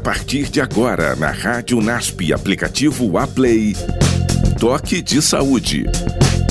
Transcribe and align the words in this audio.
partir 0.00 0.50
de 0.50 0.60
agora 0.60 1.14
na 1.14 1.30
Rádio 1.30 1.80
NASP, 1.80 2.32
aplicativo 2.32 3.18
Aplay. 3.18 3.74
Toque 4.58 5.02
de 5.02 5.20
Saúde. 5.20 5.84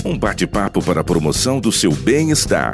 Um 0.05 0.18
bate-papo 0.18 0.83
para 0.83 1.02
a 1.02 1.04
promoção 1.04 1.59
do 1.59 1.71
seu 1.71 1.91
bem-estar. 1.91 2.73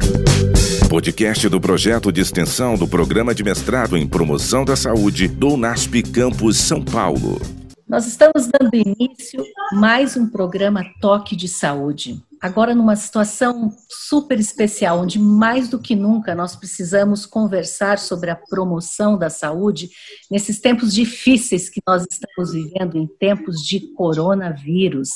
Podcast 0.90 1.48
do 1.48 1.62
projeto 1.62 2.12
de 2.12 2.20
extensão 2.20 2.76
do 2.76 2.88
Programa 2.88 3.34
de 3.34 3.44
Mestrado 3.44 3.98
em 3.98 4.06
Promoção 4.06 4.66
da 4.66 4.76
Saúde 4.76 5.28
do 5.28 5.56
NASP 5.56 6.04
Campus 6.04 6.58
São 6.58 6.84
Paulo. 6.84 7.42
Nós 7.88 8.06
estamos 8.06 8.48
dando 8.48 8.76
início 8.76 9.42
a 9.72 9.76
mais 9.76 10.18
um 10.18 10.28
programa 10.28 10.86
Toque 11.00 11.36
de 11.36 11.48
Saúde. 11.48 12.22
Agora, 12.46 12.76
numa 12.76 12.96
situação 12.96 13.76
super 13.90 14.40
especial, 14.40 15.00
onde 15.00 15.18
mais 15.18 15.68
do 15.68 15.80
que 15.80 15.96
nunca 15.96 16.36
nós 16.36 16.56
precisamos 16.56 17.26
conversar 17.26 17.98
sobre 17.98 18.30
a 18.30 18.36
promoção 18.36 19.18
da 19.18 19.32
saúde 19.32 19.90
nesses 20.30 20.60
tempos 20.60 20.94
difíceis 20.94 21.72
que 21.72 21.82
nós 21.88 22.06
estamos 22.06 22.54
vivendo, 22.54 23.00
em 23.00 23.08
tempos 23.08 23.64
de 23.64 23.92
coronavírus, 23.94 25.10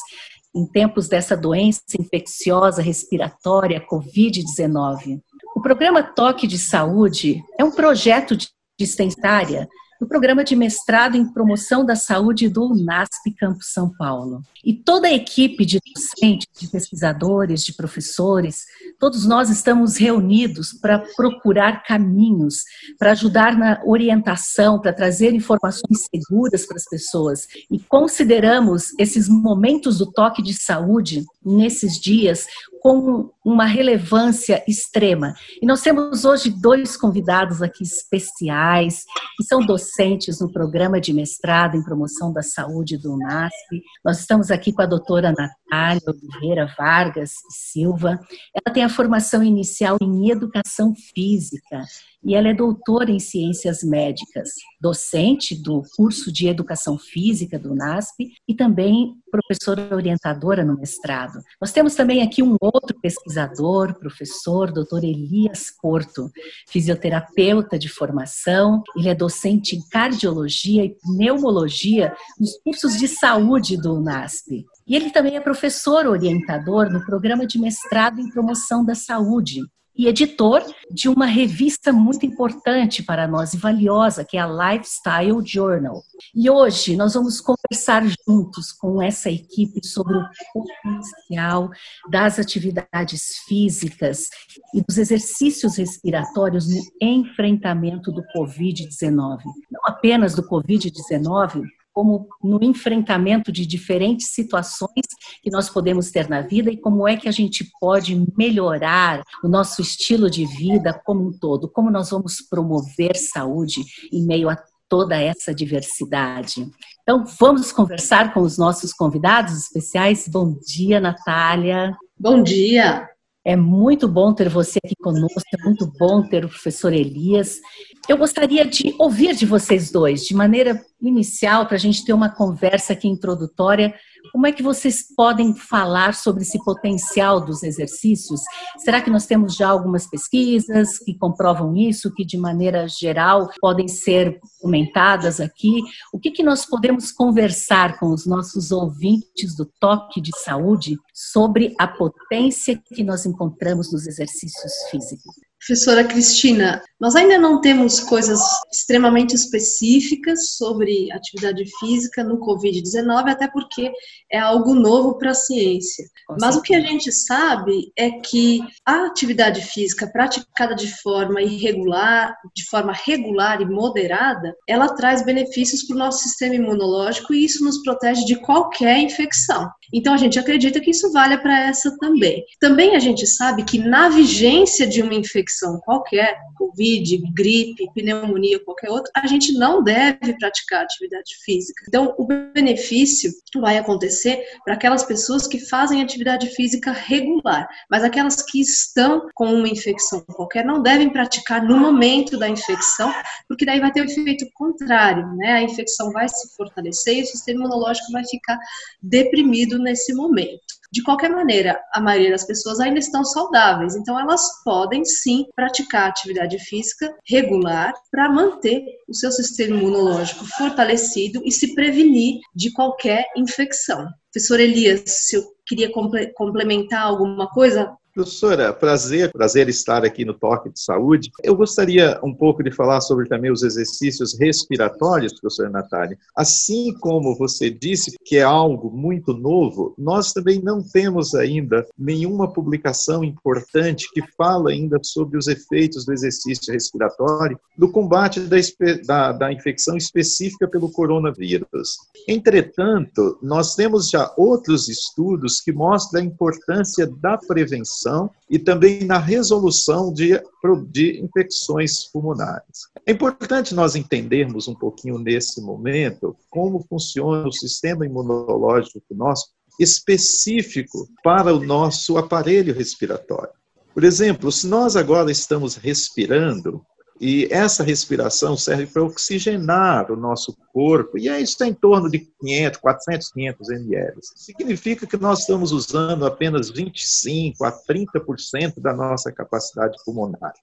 em 0.56 0.66
tempos 0.66 1.08
dessa 1.08 1.38
doença 1.38 1.84
infecciosa 2.00 2.82
respiratória, 2.82 3.86
Covid-19. 3.88 5.22
O 5.56 5.62
programa 5.62 6.02
Toque 6.02 6.48
de 6.48 6.58
Saúde 6.58 7.44
é 7.60 7.64
um 7.64 7.70
projeto 7.70 8.36
de 8.36 8.50
extensária 8.80 9.70
do 10.00 10.08
Programa 10.08 10.46
de 10.46 10.56
Mestrado 10.56 11.16
em 11.16 11.26
Promoção 11.26 11.86
da 11.86 11.96
Saúde 11.96 12.48
do 12.48 12.64
UNASP 12.72 13.34
Campus 13.38 13.74
São 13.74 13.90
Paulo. 13.90 14.42
E 14.64 14.74
toda 14.74 15.08
a 15.08 15.14
equipe 15.14 15.66
de 15.66 15.80
docentes, 15.94 16.48
de 16.58 16.68
pesquisadores, 16.68 17.66
de 17.66 17.74
professores, 17.74 18.66
todos 18.98 19.26
nós 19.26 19.50
estamos 19.50 19.98
reunidos 19.98 20.72
para 20.72 21.00
procurar 21.18 21.84
caminhos, 21.84 22.64
para 22.98 23.12
ajudar 23.12 23.58
na 23.58 23.82
orientação, 23.86 24.80
para 24.80 24.94
trazer 24.94 25.34
informações 25.34 26.08
seguras 26.14 26.66
para 26.66 26.78
as 26.78 26.86
pessoas. 26.86 27.48
E 27.70 27.78
consideramos 27.80 28.98
esses 28.98 29.28
momentos 29.28 29.98
do 29.98 30.10
toque 30.10 30.42
de 30.42 30.54
saúde 30.54 31.26
nesses 31.44 32.00
dias 32.00 32.46
com 32.82 33.30
uma 33.44 33.66
relevância 33.66 34.64
extrema. 34.68 35.34
E 35.62 35.66
nós 35.66 35.82
temos 35.82 36.26
hoje 36.26 36.50
dois 36.50 36.96
convidados 36.96 37.62
aqui 37.62 37.84
especiais, 37.84 39.04
que 39.38 39.44
são 39.44 39.66
docentes 39.66 40.40
no 40.40 40.52
programa 40.52 41.00
de 41.00 41.14
mestrado 41.14 41.76
em 41.76 41.84
promoção 41.84 42.32
da 42.32 42.42
saúde 42.42 42.98
do 42.98 43.14
UNASP. 43.14 43.84
Nós 44.04 44.20
estamos 44.20 44.52
aqui 44.52 44.72
com 44.72 44.82
a 44.82 44.86
doutora 44.86 45.32
Natália 45.32 46.02
Oliveira 46.08 46.74
Vargas 46.78 47.32
Silva. 47.50 48.20
Ela 48.54 48.74
tem 48.74 48.84
a 48.84 48.90
formação 48.90 49.44
inicial 49.44 49.98
em 50.02 50.30
educação 50.30 50.94
física 51.14 51.84
e 52.24 52.36
ela 52.36 52.50
é 52.50 52.54
doutora 52.54 53.12
em 53.12 53.20
ciências 53.20 53.82
médicas, 53.84 54.50
docente 54.80 55.56
do 55.56 55.84
curso 55.96 56.32
de 56.32 56.48
educação 56.48 56.98
física 56.98 57.60
do 57.60 57.76
NASP 57.76 58.32
e 58.48 58.56
também 58.56 59.16
professora 59.30 59.96
orientadora 59.96 60.64
no 60.64 60.78
mestrado. 60.78 61.40
Nós 61.62 61.72
temos 61.72 61.96
também 61.96 62.24
aqui 62.24 62.42
um 62.42 62.56
outro 62.60 62.98
pesquisador, 63.00 63.98
professor, 64.00 64.72
doutor 64.72 65.04
Elias 65.04 65.68
Porto, 65.82 66.32
fisioterapeuta 66.68 67.78
de 67.78 67.90
formação, 67.90 68.82
ele 68.96 69.10
é 69.10 69.16
docente 69.16 69.76
em 69.76 69.82
cardiologia 69.90 70.86
e 70.86 70.96
pneumologia 70.96 72.16
nos 72.40 72.58
cursos 72.64 72.98
de 72.98 73.08
saúde 73.08 73.78
do 73.78 74.00
NASP. 74.02 74.66
E 74.88 74.96
ele 74.96 75.12
também 75.12 75.36
é 75.36 75.40
professor 75.40 76.08
orientador 76.08 76.90
no 76.90 77.06
programa 77.06 77.46
de 77.46 77.60
mestrado 77.60 78.20
em 78.20 78.30
promoção 78.30 78.84
da 78.84 78.96
saúde, 78.96 79.62
e 80.00 80.08
editor 80.08 80.64
de 80.90 81.10
uma 81.10 81.26
revista 81.26 81.92
muito 81.92 82.26
importante 82.26 83.04
para 83.04 83.28
nós 83.28 83.54
e 83.54 83.58
valiosa, 83.58 84.24
que 84.24 84.38
é 84.38 84.40
a 84.40 84.48
Lifestyle 84.48 85.46
Journal. 85.46 86.02
E 86.34 86.50
hoje 86.50 86.96
nós 86.96 87.16
vamos 87.16 87.42
conversar 87.42 88.06
juntos 88.26 88.72
com 88.72 89.02
essa 89.02 89.30
equipe 89.30 89.86
sobre 89.86 90.16
o 90.16 90.24
potencial 90.54 91.70
das 92.10 92.40
atividades 92.40 93.40
físicas 93.46 94.30
e 94.74 94.82
dos 94.82 94.98
exercícios 94.98 95.76
respiratórios 95.76 96.70
no 96.70 96.82
enfrentamento 97.02 98.10
do 98.10 98.24
Covid-19. 98.34 99.40
Não 99.70 99.82
apenas 99.86 100.34
do 100.34 100.48
Covid-19, 100.48 101.62
como 101.94 102.28
no 102.44 102.64
enfrentamento 102.64 103.52
de 103.52 103.66
diferentes 103.66 104.32
situações 104.32 105.06
que 105.42 105.50
nós 105.52 105.70
podemos 105.70 106.12
ter 106.12 106.30
na 106.30 106.42
vida 106.42 106.72
e 106.72 106.78
como 106.78 107.08
é 107.08 107.18
que 107.18 107.28
a 107.28 107.32
gente 107.32 107.70
pode 107.80 108.26
melhorar 108.38 109.22
o 109.44 109.48
nosso 109.48 109.82
estilo 109.82 110.30
de 110.30 110.46
vida 110.46 111.00
como 111.06 111.28
um 111.28 111.32
todo, 111.32 111.70
como 111.70 111.92
nós 111.92 112.10
vamos 112.10 112.42
promover 112.50 113.16
saúde 113.16 113.84
em 114.12 114.26
meio 114.26 114.50
a 114.50 114.58
toda 114.88 115.16
essa 115.16 115.54
diversidade. 115.54 116.68
Então, 117.04 117.24
vamos 117.40 117.72
conversar 117.72 118.34
com 118.34 118.42
os 118.42 118.58
nossos 118.58 118.92
convidados 118.92 119.54
especiais. 119.54 120.28
Bom 120.28 120.58
dia, 120.66 121.00
Natália. 121.00 121.96
Bom 122.20 122.42
dia. 122.44 123.08
É 123.50 123.56
muito 123.56 124.08
bom 124.08 124.32
ter 124.32 124.48
você 124.48 124.78
aqui 124.86 124.94
conosco, 125.02 125.42
é 125.52 125.64
muito 125.66 125.92
bom 125.98 126.22
ter 126.22 126.46
o 126.46 126.50
professor 126.50 126.94
Elias. 126.94 127.60
Eu 128.08 128.16
gostaria 128.16 128.64
de 128.64 128.94
ouvir 129.00 129.36
de 129.36 129.44
vocês 129.44 129.90
dois, 129.90 130.24
de 130.24 130.36
maneira 130.36 130.80
inicial, 131.02 131.66
para 131.66 131.76
a 131.76 131.80
gente 131.80 132.06
ter 132.06 132.14
uma 132.14 132.30
conversa 132.30 132.94
aqui 132.94 133.08
introdutória, 133.08 133.92
como 134.32 134.48
é 134.48 134.52
que 134.52 134.64
vocês 134.64 135.06
podem 135.16 135.56
falar 135.56 136.14
sobre 136.14 136.44
esse 136.44 136.64
potencial 136.64 137.44
dos 137.44 137.64
exercícios? 137.64 138.42
Será 138.78 139.02
que 139.02 139.10
nós 139.10 139.26
temos 139.26 139.56
já 139.56 139.70
algumas 139.70 140.08
pesquisas 140.08 141.00
que 141.00 141.18
comprovam 141.18 141.76
isso, 141.76 142.14
que 142.14 142.26
de 142.26 142.38
maneira 142.38 142.88
geral 142.88 143.50
podem 143.60 143.88
ser 143.88 144.40
comentadas 144.60 145.40
aqui? 145.40 145.82
O 146.14 146.20
que, 146.20 146.32
que 146.32 146.44
nós 146.44 146.66
podemos 146.66 147.12
conversar 147.12 148.00
com 148.00 148.14
os 148.14 148.26
nossos 148.26 148.72
ouvintes 148.72 149.56
do 149.56 149.66
Toque 149.80 150.22
de 150.22 150.32
Saúde 150.40 150.98
sobre 151.14 151.74
a 151.80 151.88
potência 151.88 152.82
que 152.94 153.04
nós 153.04 153.26
encontramos 153.26 153.92
nos 153.92 154.08
exercícios 154.08 154.74
físicos? 154.90 155.49
Professora 155.60 156.04
Cristina, 156.06 156.82
nós 157.00 157.16
ainda 157.16 157.38
não 157.38 157.62
temos 157.62 158.00
coisas 158.00 158.42
extremamente 158.72 159.36
específicas 159.36 160.56
sobre 160.58 161.12
atividade 161.12 161.64
física 161.80 162.24
no 162.24 162.40
Covid-19, 162.40 163.30
até 163.30 163.48
porque 163.48 163.92
é 164.32 164.40
algo 164.40 164.74
novo 164.74 165.18
para 165.18 165.32
a 165.32 165.34
ciência. 165.34 166.06
Mas 166.40 166.56
o 166.56 166.62
que 166.62 166.76
a 166.76 166.82
gente 166.82 167.12
sabe 167.12 167.92
é 167.98 168.10
que 168.12 168.62
a 168.86 169.06
atividade 169.06 169.62
física 169.62 170.10
praticada 170.12 170.76
de 170.76 170.88
forma 171.02 171.42
irregular, 171.42 172.36
de 172.56 172.66
forma 172.66 172.94
regular 173.06 173.62
e 173.62 173.66
moderada, 173.66 174.56
ela 174.68 174.90
traz 174.96 175.24
benefícios 175.24 175.84
para 175.84 175.96
o 175.96 176.00
nosso 176.00 176.24
sistema 176.24 176.56
imunológico 176.56 177.34
e 177.34 177.46
isso 177.46 177.64
nos 177.64 177.82
protege 177.82 178.26
de 178.26 178.36
qualquer 178.36 179.00
infecção. 179.00 179.70
Então 179.94 180.14
a 180.14 180.18
gente 180.18 180.38
acredita 180.38 180.80
que 180.80 180.92
isso 180.92 181.12
vale 181.12 181.38
para 181.38 181.68
essa 181.68 181.96
também. 181.98 182.44
Também 182.60 182.96
a 182.96 183.00
gente 183.00 183.26
sabe 183.26 183.64
que 183.64 183.80
na 183.80 184.10
vigência 184.10 184.86
de 184.86 185.02
uma 185.02 185.16
infecção 185.16 185.49
qualquer, 185.84 186.40
Covid, 186.56 187.18
gripe, 187.34 187.90
pneumonia, 187.94 188.64
qualquer 188.64 188.90
outra, 188.90 189.12
a 189.16 189.28
gente 189.28 189.54
não 189.54 189.84
deve 189.84 190.38
praticar 190.38 190.84
atividade 190.84 191.36
física. 191.44 191.84
Então 191.88 192.14
o 192.18 192.26
benefício 192.26 193.32
vai 193.58 193.78
acontecer 193.78 194.44
para 194.64 194.74
aquelas 194.74 195.04
pessoas 195.04 195.48
que 195.48 195.60
fazem 195.60 196.02
atividade 196.02 196.48
física 196.50 196.92
regular, 196.92 197.68
mas 197.90 198.04
aquelas 198.04 198.42
que 198.44 198.62
estão 198.62 199.28
com 199.34 199.54
uma 199.54 199.68
infecção 199.68 200.22
qualquer 200.34 200.66
não 200.66 200.82
devem 200.82 201.10
praticar 201.10 201.64
no 201.64 201.78
momento 201.78 202.38
da 202.38 202.48
infecção, 202.48 203.14
porque 203.48 203.66
daí 203.66 203.80
vai 203.80 203.92
ter 203.92 204.02
o 204.02 204.06
efeito 204.06 204.46
contrário, 204.54 205.26
né? 205.36 205.54
A 205.54 205.64
infecção 205.64 206.12
vai 206.12 206.28
se 206.28 206.56
fortalecer 206.56 207.18
e 207.18 207.22
o 207.24 207.26
sistema 207.26 207.60
imunológico 207.60 208.12
vai 208.12 208.26
ficar 208.26 208.58
deprimido 209.02 209.80
nesse 209.80 210.14
momento. 210.14 210.79
De 210.92 211.04
qualquer 211.04 211.30
maneira, 211.30 211.80
a 211.94 212.02
maioria 212.02 212.32
das 212.32 212.46
pessoas 212.46 212.80
ainda 212.80 212.98
estão 212.98 213.24
saudáveis, 213.24 213.96
então 213.96 214.20
elas 214.20 214.42
podem 214.64 215.06
sim 215.06 215.46
praticar 215.56 216.10
atividade 216.10 216.58
física 216.58 217.16
regular 217.28 217.94
para 218.12 218.32
manter 218.32 218.84
o 219.08 219.14
seu 219.14 219.32
sistema 219.32 219.78
imunológico 219.78 220.46
fortalecido 220.58 221.42
e 221.46 221.52
se 221.52 221.76
prevenir 221.76 222.40
de 222.56 222.72
qualquer 222.74 223.26
infecção. 223.38 224.08
Professor 224.32 224.60
Elias, 224.60 225.04
se 225.06 225.36
eu 225.36 225.44
queria 225.66 225.92
complementar 226.36 227.04
alguma 227.04 227.48
coisa, 227.48 227.96
Professora, 228.20 228.74
prazer, 228.74 229.32
prazer 229.32 229.70
estar 229.70 230.04
aqui 230.04 230.26
no 230.26 230.34
Toque 230.34 230.70
de 230.70 230.82
Saúde. 230.82 231.32
Eu 231.42 231.56
gostaria 231.56 232.20
um 232.22 232.34
pouco 232.34 232.62
de 232.62 232.70
falar 232.70 233.00
sobre 233.00 233.30
também 233.30 233.50
os 233.50 233.64
exercícios 233.64 234.38
respiratórios, 234.38 235.32
professora 235.40 235.70
Natália. 235.70 236.18
Assim 236.36 236.94
como 237.00 237.34
você 237.38 237.70
disse 237.70 238.18
que 238.26 238.36
é 238.36 238.42
algo 238.42 238.92
muito 238.92 239.34
novo, 239.34 239.96
nós 239.98 240.34
também 240.34 240.62
não 240.62 240.84
temos 240.84 241.34
ainda 241.34 241.88
nenhuma 241.98 242.52
publicação 242.52 243.24
importante 243.24 244.12
que 244.12 244.22
fala 244.36 244.72
ainda 244.72 245.00
sobre 245.02 245.38
os 245.38 245.48
efeitos 245.48 246.04
do 246.04 246.12
exercício 246.12 246.74
respiratório 246.74 247.58
no 247.78 247.90
combate 247.90 248.42
da, 248.42 248.58
da, 249.06 249.32
da 249.32 249.54
infecção 249.54 249.96
específica 249.96 250.68
pelo 250.68 250.92
coronavírus. 250.92 251.96
Entretanto, 252.28 253.40
nós 253.42 253.76
temos 253.76 254.10
já 254.10 254.30
outros 254.36 254.90
estudos 254.90 255.62
que 255.62 255.72
mostram 255.72 256.22
a 256.22 256.26
importância 256.26 257.08
da 257.08 257.38
prevenção 257.38 258.09
inflamação 258.10 258.32
e 258.50 258.58
também 258.58 259.06
na 259.06 259.20
resolução 259.20 260.12
de, 260.12 260.42
de 260.90 261.22
infecções 261.24 262.06
pulmonares. 262.12 262.90
É 263.06 263.12
importante 263.12 263.76
nós 263.76 263.96
entendermos 263.96 264.68
um 264.68 264.74
pouquinho 264.74 265.20
nesse 265.20 265.62
momento 265.62 266.36
como 266.50 266.86
funciona 266.90 267.48
o 267.48 267.54
sistema 267.54 268.06
imunológico 268.06 269.02
nosso 269.12 269.50
específico 269.80 271.08
para 271.24 271.54
o 271.54 271.64
nosso 271.64 272.18
aparelho 272.18 272.74
respiratório. 272.74 273.54
Por 273.94 274.04
exemplo, 274.04 274.52
se 274.52 274.68
nós 274.68 274.96
agora 274.96 275.32
estamos 275.32 275.76
respirando, 275.76 276.82
e 277.20 277.48
essa 277.52 277.84
respiração 277.84 278.56
serve 278.56 278.88
para 278.88 279.04
oxigenar 279.04 280.10
o 280.10 280.16
nosso 280.16 280.56
corpo, 280.72 281.18
e 281.18 281.28
é 281.28 281.40
isso 281.40 281.62
em 281.66 281.74
torno 281.74 282.10
de 282.10 282.20
500, 282.40 282.80
400, 282.80 283.32
500 283.32 283.70
ml. 283.70 284.14
Significa 284.22 285.06
que 285.06 285.18
nós 285.18 285.40
estamos 285.42 285.74
usando 285.74 286.26
apenas 286.26 286.70
25 286.70 287.66
a 287.66 287.72
30% 287.72 288.80
da 288.80 288.94
nossa 288.94 289.32
capacidade 289.32 289.98
pulmonar. 290.06 290.54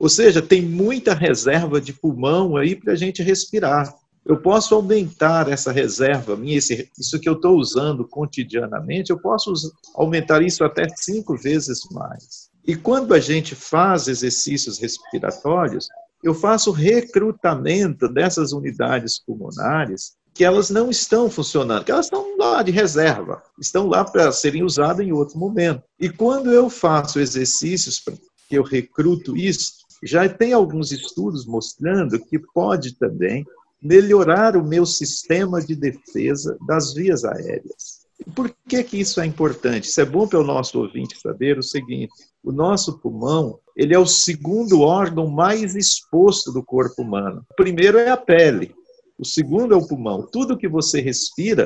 Ou 0.00 0.08
seja, 0.08 0.42
tem 0.42 0.62
muita 0.62 1.14
reserva 1.14 1.80
de 1.80 1.92
pulmão 1.92 2.56
aí 2.56 2.74
para 2.74 2.94
a 2.94 2.96
gente 2.96 3.22
respirar. 3.22 3.94
Eu 4.24 4.36
posso 4.40 4.74
aumentar 4.74 5.48
essa 5.48 5.70
reserva 5.70 6.36
minha, 6.36 6.58
isso 6.58 7.20
que 7.20 7.28
eu 7.28 7.34
estou 7.34 7.56
usando 7.56 8.06
cotidianamente, 8.06 9.10
eu 9.10 9.18
posso 9.18 9.52
aumentar 9.94 10.42
isso 10.42 10.64
até 10.64 10.88
cinco 10.88 11.36
vezes 11.36 11.80
mais. 11.92 12.49
E 12.66 12.76
quando 12.76 13.14
a 13.14 13.20
gente 13.20 13.54
faz 13.54 14.08
exercícios 14.08 14.78
respiratórios, 14.78 15.88
eu 16.22 16.34
faço 16.34 16.70
recrutamento 16.70 18.08
dessas 18.08 18.52
unidades 18.52 19.18
pulmonares 19.18 20.12
que 20.34 20.44
elas 20.44 20.70
não 20.70 20.90
estão 20.90 21.28
funcionando, 21.28 21.84
que 21.84 21.90
elas 21.90 22.06
estão 22.06 22.36
lá 22.38 22.62
de 22.62 22.70
reserva, 22.70 23.42
estão 23.58 23.86
lá 23.86 24.04
para 24.04 24.30
serem 24.30 24.62
usadas 24.62 25.04
em 25.04 25.12
outro 25.12 25.38
momento. 25.38 25.82
E 25.98 26.08
quando 26.08 26.52
eu 26.52 26.70
faço 26.70 27.18
exercícios 27.18 28.00
que 28.48 28.56
eu 28.56 28.62
recruto 28.62 29.36
isso, 29.36 29.72
já 30.02 30.28
tem 30.28 30.52
alguns 30.52 30.92
estudos 30.92 31.44
mostrando 31.46 32.18
que 32.18 32.38
pode 32.38 32.96
também 32.96 33.44
melhorar 33.82 34.56
o 34.56 34.66
meu 34.66 34.86
sistema 34.86 35.60
de 35.60 35.74
defesa 35.74 36.56
das 36.66 36.92
vias 36.92 37.24
aéreas. 37.24 38.00
Por 38.34 38.54
que, 38.68 38.82
que 38.84 38.98
isso 38.98 39.20
é 39.20 39.26
importante? 39.26 39.88
Isso 39.88 40.00
é 40.00 40.04
bom 40.04 40.28
para 40.28 40.40
o 40.40 40.44
nosso 40.44 40.78
ouvinte 40.78 41.18
saber 41.18 41.58
o 41.58 41.62
seguinte: 41.62 42.12
o 42.42 42.52
nosso 42.52 42.98
pulmão 42.98 43.58
ele 43.76 43.94
é 43.94 43.98
o 43.98 44.06
segundo 44.06 44.82
órgão 44.82 45.26
mais 45.28 45.74
exposto 45.74 46.52
do 46.52 46.62
corpo 46.62 47.02
humano. 47.02 47.44
O 47.50 47.54
primeiro 47.54 47.98
é 47.98 48.10
a 48.10 48.16
pele, 48.16 48.74
o 49.18 49.24
segundo 49.24 49.72
é 49.72 49.76
o 49.76 49.86
pulmão. 49.86 50.26
Tudo 50.30 50.56
que 50.56 50.68
você 50.68 51.00
respira 51.00 51.64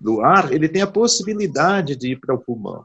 do 0.00 0.20
ar, 0.20 0.52
ele 0.52 0.68
tem 0.68 0.82
a 0.82 0.86
possibilidade 0.86 1.94
de 1.94 2.12
ir 2.12 2.20
para 2.20 2.34
o 2.34 2.38
pulmão. 2.38 2.84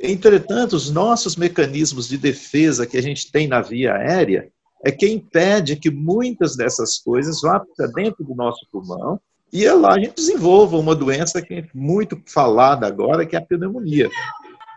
Entretanto, 0.00 0.74
os 0.74 0.90
nossos 0.90 1.36
mecanismos 1.36 2.08
de 2.08 2.18
defesa 2.18 2.86
que 2.86 2.96
a 2.96 3.02
gente 3.02 3.30
tem 3.30 3.46
na 3.46 3.60
via 3.60 3.94
aérea 3.94 4.50
é 4.84 4.90
que 4.90 5.08
impede 5.08 5.76
que 5.76 5.90
muitas 5.90 6.56
dessas 6.56 6.98
coisas 6.98 7.40
vá 7.40 7.60
para 7.76 7.86
dentro 7.86 8.24
do 8.24 8.34
nosso 8.34 8.66
pulmão 8.70 9.20
e 9.52 9.64
é 9.64 9.72
lá 9.72 9.94
a 9.94 9.98
gente 10.00 10.16
desenvolva 10.16 10.76
uma 10.76 10.96
doença 10.96 11.40
que 11.40 11.54
é 11.54 11.66
muito 11.72 12.20
falada 12.26 12.86
agora, 12.88 13.24
que 13.24 13.36
é 13.36 13.38
a 13.38 13.46
pneumonia. 13.46 14.10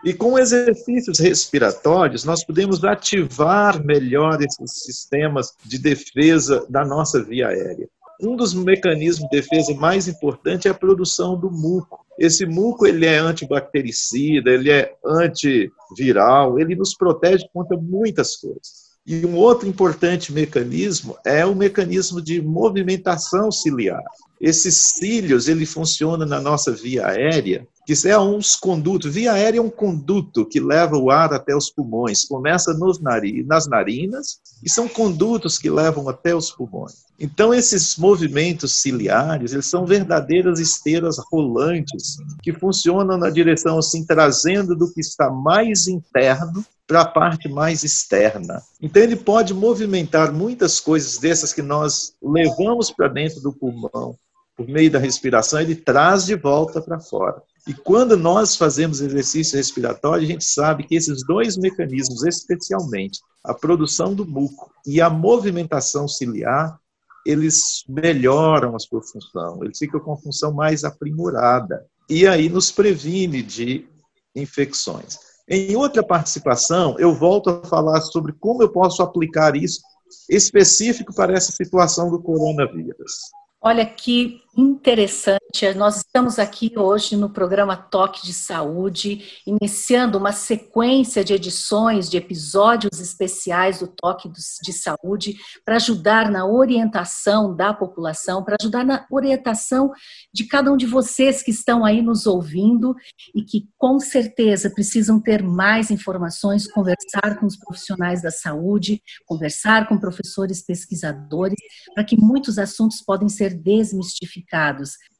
E 0.04 0.14
com 0.14 0.38
exercícios 0.38 1.18
respiratórios, 1.18 2.24
nós 2.24 2.44
podemos 2.44 2.84
ativar 2.84 3.84
melhor 3.84 4.40
esses 4.40 4.84
sistemas 4.84 5.54
de 5.64 5.78
defesa 5.78 6.64
da 6.68 6.84
nossa 6.84 7.22
via 7.22 7.48
aérea. 7.48 7.88
Um 8.20 8.36
dos 8.36 8.54
mecanismos 8.54 9.28
de 9.28 9.40
defesa 9.40 9.74
mais 9.74 10.08
importantes 10.08 10.66
é 10.66 10.70
a 10.70 10.74
produção 10.74 11.38
do 11.38 11.50
muco. 11.50 12.04
Esse 12.18 12.46
muco 12.46 12.86
ele 12.86 13.06
é 13.06 13.18
antibactericida, 13.18 14.50
ele 14.50 14.70
é 14.70 14.92
antiviral, 15.04 16.58
ele 16.58 16.74
nos 16.74 16.94
protege 16.94 17.44
contra 17.52 17.76
muitas 17.76 18.36
coisas. 18.36 18.88
E 19.06 19.24
um 19.24 19.36
outro 19.36 19.68
importante 19.68 20.32
mecanismo 20.32 21.16
é 21.24 21.46
o 21.46 21.54
mecanismo 21.54 22.20
de 22.20 22.42
movimentação 22.42 23.50
ciliar. 23.50 24.02
Esses 24.40 24.92
cílios, 24.96 25.48
ele 25.48 25.64
funciona 25.64 26.26
na 26.26 26.40
nossa 26.40 26.72
via 26.72 27.06
aérea, 27.06 27.66
que 27.88 28.06
é 28.06 28.18
uns 28.18 28.54
condutos. 28.54 29.14
Via 29.14 29.32
aérea 29.32 29.60
é 29.60 29.62
um 29.62 29.70
conduto 29.70 30.44
que 30.44 30.60
leva 30.60 30.98
o 30.98 31.10
ar 31.10 31.32
até 31.32 31.56
os 31.56 31.70
pulmões. 31.70 32.26
Começa 32.26 32.74
nos 32.74 33.00
nas 33.00 33.66
narinas 33.66 34.40
e 34.62 34.68
são 34.68 34.86
condutos 34.86 35.56
que 35.56 35.70
levam 35.70 36.06
até 36.06 36.34
os 36.34 36.50
pulmões. 36.50 37.06
Então, 37.18 37.54
esses 37.54 37.96
movimentos 37.96 38.82
ciliares, 38.82 39.54
eles 39.54 39.64
são 39.64 39.86
verdadeiras 39.86 40.60
esteiras 40.60 41.16
rolantes 41.32 42.18
que 42.42 42.52
funcionam 42.52 43.16
na 43.16 43.30
direção 43.30 43.78
assim, 43.78 44.04
trazendo 44.04 44.76
do 44.76 44.92
que 44.92 45.00
está 45.00 45.30
mais 45.30 45.88
interno 45.88 46.62
para 46.86 47.00
a 47.00 47.08
parte 47.08 47.48
mais 47.48 47.84
externa. 47.84 48.60
Então, 48.82 49.02
ele 49.02 49.16
pode 49.16 49.54
movimentar 49.54 50.30
muitas 50.30 50.78
coisas 50.78 51.16
dessas 51.16 51.54
que 51.54 51.62
nós 51.62 52.12
levamos 52.22 52.90
para 52.90 53.08
dentro 53.08 53.40
do 53.40 53.50
pulmão 53.50 54.14
por 54.58 54.66
meio 54.66 54.90
da 54.90 54.98
respiração, 54.98 55.60
ele 55.60 55.76
traz 55.76 56.26
de 56.26 56.34
volta 56.34 56.82
para 56.82 56.98
fora. 56.98 57.40
E 57.68 57.74
quando 57.74 58.16
nós 58.16 58.56
fazemos 58.56 59.02
exercício 59.02 59.58
respiratório, 59.58 60.24
a 60.24 60.26
gente 60.26 60.44
sabe 60.44 60.84
que 60.84 60.96
esses 60.96 61.22
dois 61.26 61.58
mecanismos, 61.58 62.24
especialmente 62.24 63.20
a 63.44 63.52
produção 63.52 64.14
do 64.14 64.26
muco 64.26 64.72
e 64.86 65.02
a 65.02 65.10
movimentação 65.10 66.08
ciliar, 66.08 66.80
eles 67.26 67.84
melhoram 67.86 68.74
a 68.74 68.78
sua 68.78 69.02
função, 69.02 69.62
eles 69.62 69.76
ficam 69.76 70.00
com 70.00 70.14
a 70.14 70.16
função 70.16 70.50
mais 70.50 70.82
aprimorada. 70.82 71.84
E 72.08 72.26
aí 72.26 72.48
nos 72.48 72.72
previne 72.72 73.42
de 73.42 73.86
infecções. 74.34 75.18
Em 75.46 75.76
outra 75.76 76.02
participação, 76.02 76.96
eu 76.98 77.14
volto 77.14 77.50
a 77.50 77.66
falar 77.66 78.00
sobre 78.00 78.32
como 78.32 78.62
eu 78.62 78.70
posso 78.70 79.02
aplicar 79.02 79.54
isso 79.54 79.82
específico 80.30 81.14
para 81.14 81.34
essa 81.34 81.52
situação 81.52 82.10
do 82.10 82.22
coronavírus. 82.22 83.12
Olha 83.60 83.84
que 83.84 84.40
interessante. 84.56 85.38
Nós 85.76 85.98
estamos 85.98 86.38
aqui 86.38 86.72
hoje 86.76 87.16
no 87.16 87.30
programa 87.30 87.76
Toque 87.76 88.26
de 88.26 88.32
Saúde, 88.32 89.40
iniciando 89.46 90.18
uma 90.18 90.32
sequência 90.32 91.24
de 91.24 91.32
edições, 91.34 92.10
de 92.10 92.16
episódios 92.16 93.00
especiais 93.00 93.80
do 93.80 93.86
Toque 93.86 94.28
de 94.28 94.72
Saúde, 94.72 95.36
para 95.64 95.76
ajudar 95.76 96.30
na 96.30 96.46
orientação 96.46 97.54
da 97.54 97.72
população, 97.72 98.42
para 98.42 98.56
ajudar 98.60 98.84
na 98.84 99.06
orientação 99.10 99.92
de 100.32 100.44
cada 100.44 100.72
um 100.72 100.76
de 100.76 100.86
vocês 100.86 101.42
que 101.42 101.50
estão 101.50 101.84
aí 101.84 102.02
nos 102.02 102.26
ouvindo 102.26 102.94
e 103.34 103.42
que 103.42 103.68
com 103.76 104.00
certeza 104.00 104.70
precisam 104.70 105.20
ter 105.20 105.42
mais 105.42 105.90
informações, 105.90 106.70
conversar 106.70 107.38
com 107.38 107.46
os 107.46 107.56
profissionais 107.56 108.22
da 108.22 108.30
saúde, 108.30 109.02
conversar 109.24 109.88
com 109.88 109.98
professores 109.98 110.62
pesquisadores, 110.62 111.58
para 111.94 112.04
que 112.04 112.16
muitos 112.16 112.58
assuntos 112.58 113.00
podem 113.00 113.28
ser 113.28 113.54
desmistificados. 113.54 114.47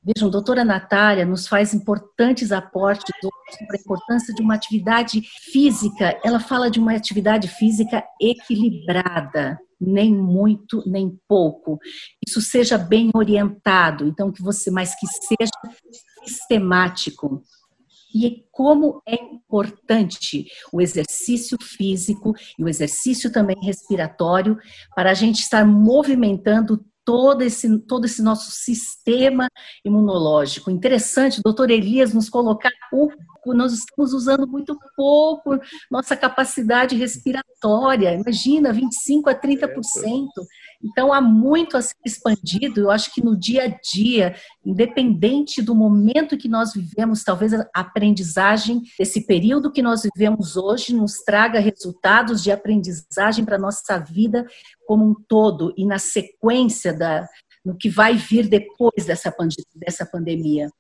Vejam, 0.03 0.31
doutora 0.31 0.65
Natália 0.65 1.25
nos 1.25 1.47
faz 1.47 1.75
importantes 1.75 2.53
aportes 2.53 3.15
sobre 3.21 3.77
a 3.77 3.81
importância 3.81 4.33
de 4.35 4.43
uma 4.43 4.55
atividade 4.55 5.21
física. 5.53 6.19
Ela 6.25 6.41
fala 6.41 6.71
de 6.71 6.79
uma 6.79 6.95
atividade 6.95 7.49
física 7.49 8.03
equilibrada, 8.21 9.59
nem 9.81 10.15
muito, 10.15 10.83
nem 10.87 11.19
pouco. 11.29 11.79
Isso 12.27 12.41
seja 12.41 12.79
bem 12.79 13.11
orientado, 13.15 14.07
então 14.07 14.33
que 14.33 14.43
você, 14.43 14.71
mas 14.71 14.95
que 14.99 15.07
seja 15.07 15.51
sistemático. 16.25 17.43
E 18.15 18.45
como 18.51 19.03
é 19.07 19.15
importante 19.15 20.47
o 20.73 20.81
exercício 20.81 21.59
físico 21.61 22.35
e 22.59 22.65
o 22.65 22.69
exercício 22.69 23.31
também 23.31 23.57
respiratório 23.63 24.59
para 24.95 25.11
a 25.11 25.15
gente 25.15 25.41
estar 25.41 25.67
movimentando 25.67 26.83
todo 27.09 27.41
esse, 27.41 27.79
todo 27.79 28.05
esse 28.05 28.21
nosso 28.21 28.51
sistema 28.51 29.49
imunológico. 29.83 30.71
Interessante, 30.71 31.41
doutor 31.43 31.71
Elias, 31.71 32.13
nos 32.13 32.29
colocar 32.29 32.71
pouco, 32.91 33.17
nós 33.55 33.73
estamos 33.73 34.13
usando 34.13 34.47
muito 34.47 34.79
pouco 34.95 35.59
nossa 35.91 36.15
capacidade 36.15 36.95
respiratória, 36.97 38.13
imagina, 38.13 38.75
25% 38.75 39.27
a 39.27 39.35
30%. 39.35 40.27
Então, 40.83 41.13
há 41.13 41.21
muito 41.21 41.77
a 41.77 41.83
ser 41.83 41.97
expandido. 42.07 42.81
Eu 42.81 42.91
acho 42.91 43.13
que 43.13 43.23
no 43.23 43.37
dia 43.37 43.65
a 43.65 43.69
dia, 43.69 44.37
independente 44.65 45.61
do 45.61 45.75
momento 45.75 46.39
que 46.39 46.49
nós 46.49 46.73
vivemos, 46.73 47.25
talvez 47.25 47.53
a 47.53 47.69
aprendizagem, 47.75 48.83
esse 48.99 49.27
período 49.27 49.73
que 49.73 49.83
nós 49.83 50.03
vivemos 50.03 50.57
hoje, 50.57 50.95
nos 50.95 51.15
traga 51.25 51.59
resultados 51.59 52.43
de 52.43 52.53
aprendizagem 52.53 53.45
para 53.45 53.57
a 53.57 53.61
nossa 53.61 53.99
vida 53.99 54.47
como 54.87 55.05
um 55.05 55.15
todo 55.29 55.75
e 55.77 55.85
na 55.85 55.99
sequência 55.99 56.93
da, 56.93 57.27
no 57.65 57.77
que 57.77 57.91
vai 57.91 58.17
vir 58.17 58.49
depois 58.49 59.05
dessa, 59.05 59.35
dessa 59.75 60.07
pandemia. 60.07 60.71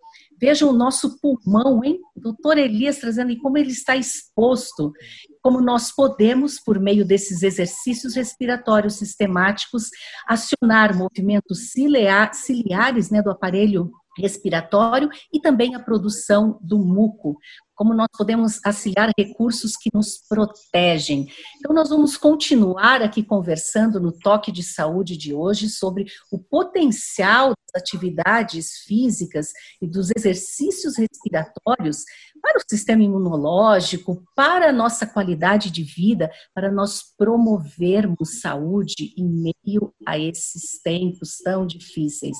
Vejam 0.40 0.71
o 0.71 0.73
nosso 0.73 1.19
pulmão, 1.21 1.83
hein? 1.85 1.99
Doutor 2.17 2.57
Elias 2.59 2.99
trazendo 2.99 3.33
em 3.33 3.38
como 3.38 3.59
ele 3.59 3.73
está 3.73 3.97
exposto, 3.97 4.93
como 5.42 5.61
nós 5.61 5.92
podemos, 5.95 6.61
por 6.61 6.78
meio 6.78 7.04
desses 7.04 7.42
exercícios 7.42 8.14
respiratórios 8.14 8.97
sistemáticos, 8.97 9.90
acionar 10.26 10.97
movimentos 10.97 11.71
ciliares 11.71 13.11
né, 13.11 13.23
do 13.23 13.30
aparelho 13.30 13.90
respiratório 14.18 15.09
e 15.33 15.40
também 15.40 15.75
a 15.75 15.80
produção 15.80 16.59
do 16.61 16.78
muco. 16.78 17.38
Como 17.78 17.94
nós 17.94 18.08
podemos 18.18 18.58
auxiliar 18.64 19.08
recursos 19.16 19.76
que 19.76 19.88
nos 19.94 20.18
protegem. 20.28 21.28
Então, 21.58 21.73
nós 21.73 21.88
vamos 21.88 22.16
continuar 22.16 23.00
aqui 23.02 23.23
conversando 23.23 24.00
no 24.00 24.11
Toque 24.11 24.50
de 24.50 24.64
Saúde 24.64 25.16
de 25.16 25.32
hoje 25.32 25.68
sobre 25.68 26.06
o 26.32 26.40
potencial 26.40 27.50
das 27.50 27.80
atividades 27.80 28.78
físicas 28.85 29.52
e 29.80 29.87
dos 29.87 30.11
exercícios 30.16 30.97
respiratórios 30.99 32.02
para 32.42 32.58
o 32.58 32.62
sistema 32.68 33.02
imunológico, 33.02 34.25
para 34.35 34.70
a 34.70 34.73
nossa 34.73 35.06
qualidade 35.06 35.70
de 35.70 35.85
vida, 35.85 36.30
para 36.52 36.73
nós 36.73 37.02
promovermos 37.16 38.40
saúde 38.40 39.14
em 39.16 39.25
meio 39.25 39.92
a 40.04 40.18
esses 40.18 40.80
tempos 40.82 41.38
tão 41.44 41.66
difíceis. 41.66 42.37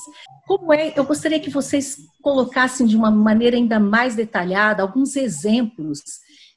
Como 0.47 0.73
é? 0.73 0.93
Eu 0.97 1.05
gostaria 1.05 1.39
que 1.39 1.51
vocês 1.51 1.97
colocassem 2.23 2.87
de 2.87 2.97
uma 2.97 3.11
maneira 3.11 3.57
ainda 3.57 3.79
mais 3.79 4.17
detalhada 4.17 4.83
alguns 4.83 5.15
exemplos 5.15 5.28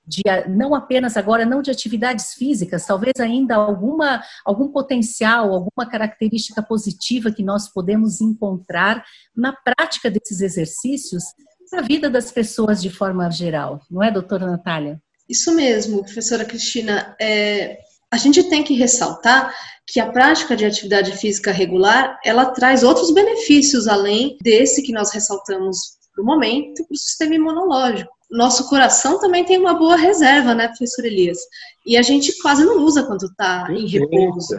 de 0.05 0.23
não 0.49 0.73
apenas 0.73 1.15
agora 1.15 1.45
não 1.45 1.61
de 1.61 1.69
atividades 1.69 2.33
físicas, 2.33 2.85
talvez 2.85 3.13
ainda 3.19 3.55
alguma 3.55 4.23
algum 4.43 4.69
potencial, 4.69 5.53
alguma 5.53 5.89
característica 5.89 6.61
positiva 6.61 7.31
que 7.31 7.43
nós 7.43 7.71
podemos 7.71 8.19
encontrar 8.19 9.03
na 9.35 9.53
prática 9.53 10.09
desses 10.09 10.41
exercícios 10.41 11.23
na 11.71 11.81
vida 11.81 12.09
das 12.09 12.31
pessoas 12.31 12.81
de 12.81 12.89
forma 12.89 13.29
geral, 13.29 13.79
não 13.89 14.03
é, 14.03 14.11
doutora 14.11 14.45
Natália? 14.45 15.01
Isso 15.29 15.55
mesmo, 15.55 16.03
professora 16.03 16.43
Cristina. 16.43 17.15
É, 17.21 17.77
a 18.11 18.17
gente 18.17 18.49
tem 18.49 18.61
que 18.61 18.73
ressaltar 18.73 19.55
que 19.87 19.99
a 19.99 20.11
prática 20.11 20.55
de 20.55 20.65
atividade 20.65 21.13
física 21.13 21.51
regular 21.51 22.19
ela 22.25 22.47
traz 22.47 22.83
outros 22.83 23.13
benefícios 23.13 23.87
além 23.87 24.37
desse 24.43 24.83
que 24.83 24.91
nós 24.91 25.13
ressaltamos 25.13 25.77
no 26.17 26.25
momento 26.25 26.85
para 26.85 26.93
o 26.93 26.97
sistema 26.97 27.35
imunológico. 27.35 28.11
Nosso 28.31 28.69
coração 28.69 29.19
também 29.19 29.43
tem 29.43 29.59
uma 29.59 29.73
boa 29.73 29.97
reserva, 29.97 30.55
né, 30.55 30.67
professor 30.69 31.03
Elias? 31.03 31.38
E 31.85 31.97
a 31.97 32.01
gente 32.01 32.38
quase 32.41 32.63
não 32.63 32.83
usa 32.83 33.03
quando 33.03 33.25
está 33.25 33.67
em 33.69 33.85
repouso, 33.88 34.57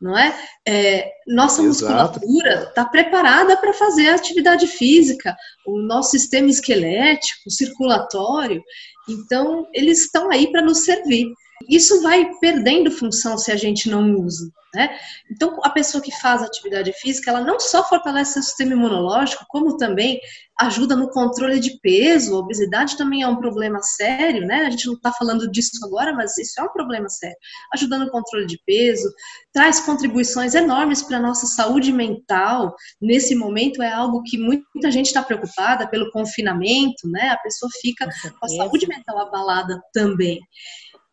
não 0.00 0.18
é? 0.18 0.34
é 0.66 1.12
nossa 1.28 1.62
Exato. 1.62 2.18
musculatura 2.18 2.64
está 2.64 2.84
preparada 2.84 3.56
para 3.56 3.72
fazer 3.72 4.08
atividade 4.08 4.66
física, 4.66 5.36
o 5.66 5.78
nosso 5.78 6.10
sistema 6.10 6.48
esquelético, 6.48 7.50
circulatório, 7.50 8.62
então 9.08 9.66
eles 9.72 10.00
estão 10.02 10.30
aí 10.30 10.50
para 10.50 10.62
nos 10.62 10.84
servir. 10.84 11.32
Isso 11.68 12.02
vai 12.02 12.30
perdendo 12.40 12.90
função 12.90 13.36
se 13.38 13.50
a 13.50 13.56
gente 13.56 13.88
não 13.88 14.14
usa. 14.16 14.50
Né? 14.74 14.88
Então, 15.30 15.60
a 15.62 15.68
pessoa 15.68 16.02
que 16.02 16.10
faz 16.18 16.42
atividade 16.42 16.94
física, 16.94 17.30
ela 17.30 17.42
não 17.42 17.60
só 17.60 17.86
fortalece 17.86 18.38
o 18.38 18.42
sistema 18.42 18.72
imunológico, 18.72 19.44
como 19.48 19.76
também 19.76 20.18
ajuda 20.58 20.96
no 20.96 21.10
controle 21.10 21.60
de 21.60 21.78
peso. 21.80 22.34
A 22.34 22.38
obesidade 22.38 22.96
também 22.96 23.22
é 23.22 23.28
um 23.28 23.36
problema 23.36 23.82
sério, 23.82 24.46
né? 24.46 24.64
A 24.64 24.70
gente 24.70 24.86
não 24.86 24.94
está 24.94 25.12
falando 25.12 25.50
disso 25.50 25.72
agora, 25.84 26.14
mas 26.14 26.38
isso 26.38 26.58
é 26.58 26.62
um 26.62 26.72
problema 26.72 27.06
sério. 27.10 27.36
Ajuda 27.74 27.98
no 27.98 28.10
controle 28.10 28.46
de 28.46 28.58
peso, 28.64 29.12
traz 29.52 29.80
contribuições 29.80 30.54
enormes 30.54 31.02
para 31.02 31.18
a 31.18 31.22
nossa 31.22 31.46
saúde 31.46 31.92
mental. 31.92 32.74
Nesse 32.98 33.34
momento 33.34 33.82
é 33.82 33.92
algo 33.92 34.22
que 34.22 34.38
muita 34.38 34.90
gente 34.90 35.06
está 35.06 35.22
preocupada 35.22 35.86
pelo 35.86 36.10
confinamento, 36.10 37.06
né? 37.10 37.28
A 37.28 37.36
pessoa 37.36 37.70
fica 37.82 38.08
com 38.40 38.46
a 38.46 38.48
saúde 38.48 38.86
mental 38.86 39.18
abalada 39.18 39.78
também 39.92 40.40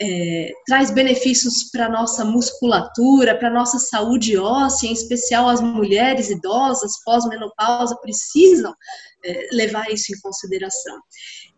é, 0.01 0.53
traz 0.65 0.91
benefícios 0.91 1.69
para 1.71 1.89
nossa 1.89 2.23
musculatura, 2.23 3.37
para 3.37 3.49
nossa 3.49 3.77
saúde 3.77 4.37
óssea, 4.37 4.87
em 4.87 4.93
especial 4.93 5.49
as 5.49 5.59
mulheres 5.59 6.29
idosas 6.29 6.91
pós-menopausa 7.03 7.97
precisam 8.01 8.73
é, 9.25 9.49
levar 9.51 9.91
isso 9.91 10.13
em 10.13 10.19
consideração. 10.21 10.97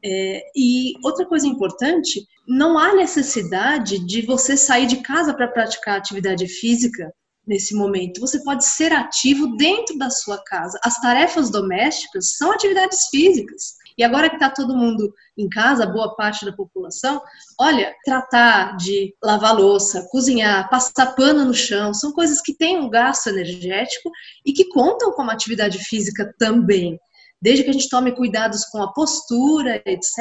É, 0.04 0.44
e 0.56 0.94
outra 1.04 1.26
coisa 1.26 1.46
importante, 1.46 2.26
não 2.48 2.78
há 2.80 2.96
necessidade 2.96 4.04
de 4.06 4.24
você 4.24 4.58
sair 4.58 4.88
de 4.88 4.98
casa 4.98 5.34
para 5.34 5.48
praticar 5.48 5.98
atividade 5.98 6.48
física 6.48 7.14
nesse 7.46 7.76
momento. 7.76 8.20
Você 8.22 8.44
pode 8.44 8.66
ser 8.66 8.92
ativo 8.92 9.56
dentro 9.56 9.98
da 9.98 10.10
sua 10.10 10.44
casa. 10.44 10.80
As 10.84 11.00
tarefas 11.00 11.52
domésticas 11.52 12.38
são 12.38 12.52
atividades 12.52 13.08
físicas. 13.12 13.81
E 14.02 14.04
agora 14.04 14.30
que 14.30 14.36
está 14.36 14.50
todo 14.50 14.76
mundo 14.76 15.14
em 15.38 15.48
casa, 15.48 15.86
boa 15.86 16.16
parte 16.16 16.44
da 16.44 16.52
população, 16.52 17.22
olha, 17.60 17.94
tratar 18.04 18.76
de 18.76 19.14
lavar 19.24 19.56
louça, 19.56 20.08
cozinhar, 20.10 20.68
passar 20.72 21.14
pano 21.14 21.46
no 21.46 21.54
chão, 21.54 21.94
são 21.94 22.12
coisas 22.12 22.42
que 22.42 22.58
têm 22.58 22.80
um 22.80 22.90
gasto 22.90 23.28
energético 23.28 24.10
e 24.44 24.54
que 24.54 24.70
contam 24.70 25.12
como 25.12 25.30
atividade 25.30 25.78
física 25.78 26.34
também 26.40 27.00
desde 27.42 27.64
que 27.64 27.72
a 27.72 27.74
gente 27.74 27.90
tome 27.90 28.12
cuidados 28.12 28.66
com 28.66 28.82
a 28.84 28.94
postura, 28.94 29.82
etc., 29.86 30.20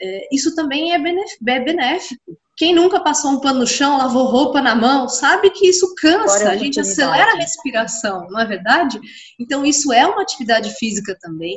é, 0.00 0.34
isso 0.34 0.54
também 0.54 0.92
é, 0.92 0.96
é 0.96 1.60
benéfico. 1.60 2.38
Quem 2.56 2.74
nunca 2.74 2.98
passou 3.00 3.30
um 3.30 3.40
pano 3.40 3.60
no 3.60 3.66
chão, 3.68 3.98
lavou 3.98 4.24
roupa 4.24 4.60
na 4.60 4.74
mão, 4.74 5.08
sabe 5.08 5.48
que 5.50 5.68
isso 5.68 5.94
cansa, 5.94 6.50
a 6.50 6.56
gente 6.56 6.80
acelera 6.80 7.32
a 7.32 7.36
respiração, 7.36 8.26
não 8.30 8.40
é 8.40 8.44
verdade? 8.44 8.98
Então, 9.38 9.64
isso 9.64 9.92
é 9.92 10.04
uma 10.04 10.22
atividade 10.22 10.74
física 10.74 11.16
também. 11.20 11.56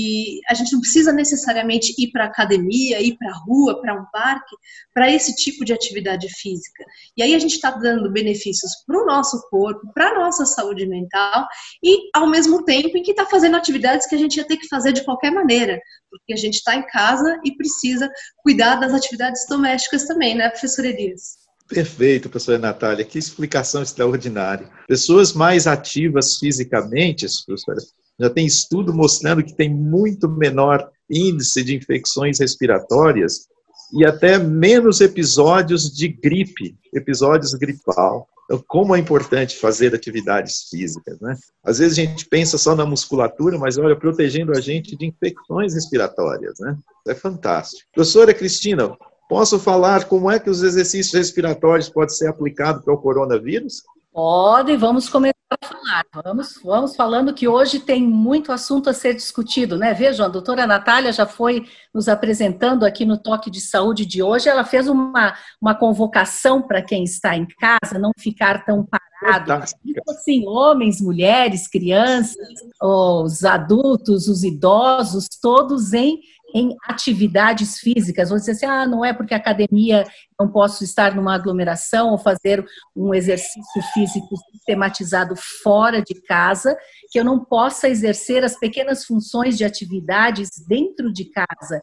E 0.00 0.40
a 0.48 0.54
gente 0.54 0.72
não 0.72 0.80
precisa 0.80 1.12
necessariamente 1.12 1.94
ir 1.98 2.10
para 2.10 2.24
academia, 2.24 3.02
ir 3.02 3.18
para 3.18 3.30
a 3.30 3.36
rua, 3.36 3.78
para 3.82 3.94
um 3.94 4.06
parque, 4.10 4.56
para 4.94 5.10
esse 5.10 5.34
tipo 5.36 5.62
de 5.62 5.74
atividade 5.74 6.26
física. 6.30 6.84
E 7.14 7.22
aí 7.22 7.34
a 7.34 7.38
gente 7.38 7.56
está 7.56 7.70
dando 7.70 8.10
benefícios 8.10 8.72
para 8.86 9.02
o 9.02 9.04
nosso 9.04 9.38
corpo, 9.50 9.92
para 9.92 10.08
a 10.08 10.14
nossa 10.14 10.46
saúde 10.46 10.86
mental, 10.86 11.46
e 11.84 12.08
ao 12.14 12.26
mesmo 12.26 12.64
tempo 12.64 12.96
em 12.96 13.02
que 13.02 13.10
está 13.10 13.26
fazendo 13.26 13.56
atividades 13.56 14.06
que 14.06 14.14
a 14.14 14.18
gente 14.18 14.36
ia 14.36 14.46
ter 14.46 14.56
que 14.56 14.68
fazer 14.68 14.92
de 14.92 15.04
qualquer 15.04 15.32
maneira, 15.32 15.78
porque 16.08 16.32
a 16.32 16.36
gente 16.36 16.54
está 16.54 16.74
em 16.74 16.86
casa 16.86 17.38
e 17.44 17.54
precisa 17.54 18.10
cuidar 18.38 18.76
das 18.76 18.94
atividades 18.94 19.46
domésticas 19.46 20.06
também, 20.06 20.34
né, 20.34 20.48
professora 20.48 20.88
Elias? 20.88 21.38
Perfeito, 21.68 22.28
professora 22.28 22.58
Natália, 22.58 23.04
que 23.04 23.18
explicação 23.18 23.82
extraordinária. 23.82 24.68
Pessoas 24.88 25.32
mais 25.32 25.66
ativas 25.66 26.36
fisicamente, 26.36 27.26
professora, 27.46 27.78
já 28.20 28.28
tem 28.28 28.44
estudo 28.44 28.92
mostrando 28.92 29.42
que 29.42 29.56
tem 29.56 29.72
muito 29.72 30.28
menor 30.28 30.90
índice 31.08 31.64
de 31.64 31.74
infecções 31.74 32.38
respiratórias 32.38 33.48
e 33.92 34.04
até 34.04 34.38
menos 34.38 35.00
episódios 35.00 35.90
de 35.90 36.06
gripe, 36.08 36.76
episódios 36.94 37.54
gripal. 37.54 38.28
Então, 38.44 38.62
como 38.66 38.94
é 38.94 38.98
importante 38.98 39.56
fazer 39.56 39.94
atividades 39.94 40.68
físicas, 40.68 41.18
né? 41.20 41.36
Às 41.64 41.78
vezes 41.78 41.98
a 41.98 42.02
gente 42.02 42.26
pensa 42.26 42.58
só 42.58 42.74
na 42.74 42.84
musculatura, 42.84 43.58
mas 43.58 43.78
olha, 43.78 43.96
protegendo 43.96 44.52
a 44.52 44.60
gente 44.60 44.96
de 44.96 45.06
infecções 45.06 45.74
respiratórias, 45.74 46.58
né? 46.60 46.76
É 47.06 47.14
fantástico. 47.14 47.88
Professora 47.94 48.34
Cristina, 48.34 48.96
posso 49.28 49.58
falar 49.58 50.06
como 50.06 50.30
é 50.30 50.38
que 50.38 50.50
os 50.50 50.62
exercícios 50.62 51.14
respiratórios 51.14 51.88
podem 51.88 52.14
ser 52.14 52.26
aplicados 52.26 52.84
para 52.84 52.92
o 52.92 52.98
coronavírus? 52.98 53.82
Pode, 54.12 54.76
vamos 54.76 55.08
começar 55.08 55.39
falar. 55.58 56.04
Vamos, 56.24 56.60
vamos 56.62 56.94
falando 56.94 57.34
que 57.34 57.48
hoje 57.48 57.80
tem 57.80 58.02
muito 58.02 58.52
assunto 58.52 58.88
a 58.88 58.92
ser 58.92 59.14
discutido, 59.14 59.76
né? 59.76 59.92
Vejam, 59.92 60.26
a 60.26 60.28
doutora 60.28 60.66
Natália 60.66 61.12
já 61.12 61.26
foi 61.26 61.66
nos 61.92 62.08
apresentando 62.08 62.84
aqui 62.84 63.04
no 63.04 63.18
Toque 63.18 63.50
de 63.50 63.60
Saúde 63.60 64.06
de 64.06 64.22
hoje. 64.22 64.48
Ela 64.48 64.64
fez 64.64 64.86
uma, 64.88 65.34
uma 65.60 65.74
convocação 65.74 66.62
para 66.62 66.82
quem 66.82 67.02
está 67.02 67.36
em 67.36 67.46
casa, 67.46 67.98
não 67.98 68.12
ficar 68.18 68.64
tão 68.64 68.86
parado. 68.86 69.64
Então, 69.84 70.14
assim, 70.14 70.46
homens, 70.46 71.00
mulheres, 71.00 71.66
crianças, 71.66 72.36
os 72.80 73.44
adultos, 73.44 74.28
os 74.28 74.44
idosos, 74.44 75.26
todos 75.40 75.92
em 75.92 76.20
em 76.54 76.76
atividades 76.84 77.78
físicas. 77.78 78.30
Vou 78.30 78.38
dizer 78.38 78.52
assim, 78.52 78.66
ah, 78.66 78.86
não 78.86 79.04
é 79.04 79.12
porque 79.12 79.34
academia 79.34 80.04
não 80.38 80.50
posso 80.50 80.82
estar 80.84 81.14
numa 81.14 81.34
aglomeração 81.34 82.10
ou 82.10 82.18
fazer 82.18 82.64
um 82.96 83.14
exercício 83.14 83.82
físico 83.92 84.36
sistematizado 84.52 85.34
fora 85.62 86.02
de 86.02 86.14
casa, 86.22 86.76
que 87.10 87.18
eu 87.20 87.24
não 87.24 87.44
possa 87.44 87.88
exercer 87.88 88.44
as 88.44 88.58
pequenas 88.58 89.04
funções 89.04 89.56
de 89.56 89.64
atividades 89.64 90.48
dentro 90.66 91.12
de 91.12 91.26
casa 91.26 91.80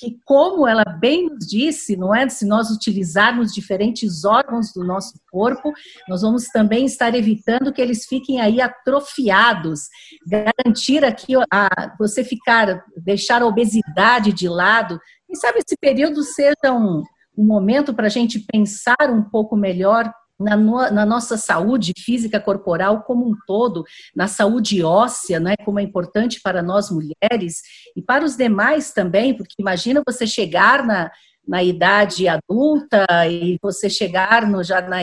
que, 0.00 0.18
como 0.24 0.66
ela 0.66 0.82
bem 0.82 1.26
nos 1.26 1.46
disse, 1.46 1.94
não 1.94 2.14
é? 2.14 2.26
Se 2.30 2.46
nós 2.46 2.70
utilizarmos 2.70 3.52
diferentes 3.52 4.24
órgãos 4.24 4.72
do 4.72 4.82
nosso 4.82 5.12
corpo, 5.30 5.74
nós 6.08 6.22
vamos 6.22 6.46
também 6.46 6.86
estar 6.86 7.14
evitando 7.14 7.70
que 7.70 7.82
eles 7.82 8.06
fiquem 8.06 8.40
aí 8.40 8.62
atrofiados. 8.62 9.80
Garantir 10.26 11.04
aqui 11.04 11.34
a, 11.52 11.94
você 11.98 12.24
ficar, 12.24 12.82
deixar 12.96 13.42
a 13.42 13.46
obesidade 13.46 14.32
de 14.32 14.48
lado. 14.48 14.98
Quem 15.26 15.36
sabe 15.36 15.58
esse 15.58 15.76
período 15.78 16.22
seja 16.22 16.72
um, 16.72 17.02
um 17.36 17.44
momento 17.44 17.92
para 17.92 18.06
a 18.06 18.10
gente 18.10 18.40
pensar 18.50 19.10
um 19.10 19.22
pouco 19.22 19.54
melhor 19.54 20.10
na, 20.40 20.56
no, 20.56 20.90
na, 20.90 21.04
nossa 21.04 21.36
saúde 21.36 21.92
física 21.96 22.40
corporal 22.40 23.02
como 23.02 23.28
um 23.28 23.34
todo, 23.46 23.84
na 24.16 24.26
saúde 24.26 24.82
óssea, 24.82 25.38
né, 25.38 25.54
como 25.64 25.78
é 25.78 25.82
importante 25.82 26.40
para 26.40 26.62
nós 26.62 26.90
mulheres 26.90 27.62
e 27.94 28.00
para 28.00 28.24
os 28.24 28.36
demais 28.36 28.92
também, 28.92 29.36
porque 29.36 29.54
imagina 29.58 30.02
você 30.06 30.26
chegar 30.26 30.84
na, 30.84 31.10
na 31.46 31.62
idade 31.62 32.26
adulta 32.26 33.06
e 33.28 33.58
você 33.62 33.90
chegar 33.90 34.46
no, 34.46 34.62
já 34.64 34.80
na, 34.80 34.98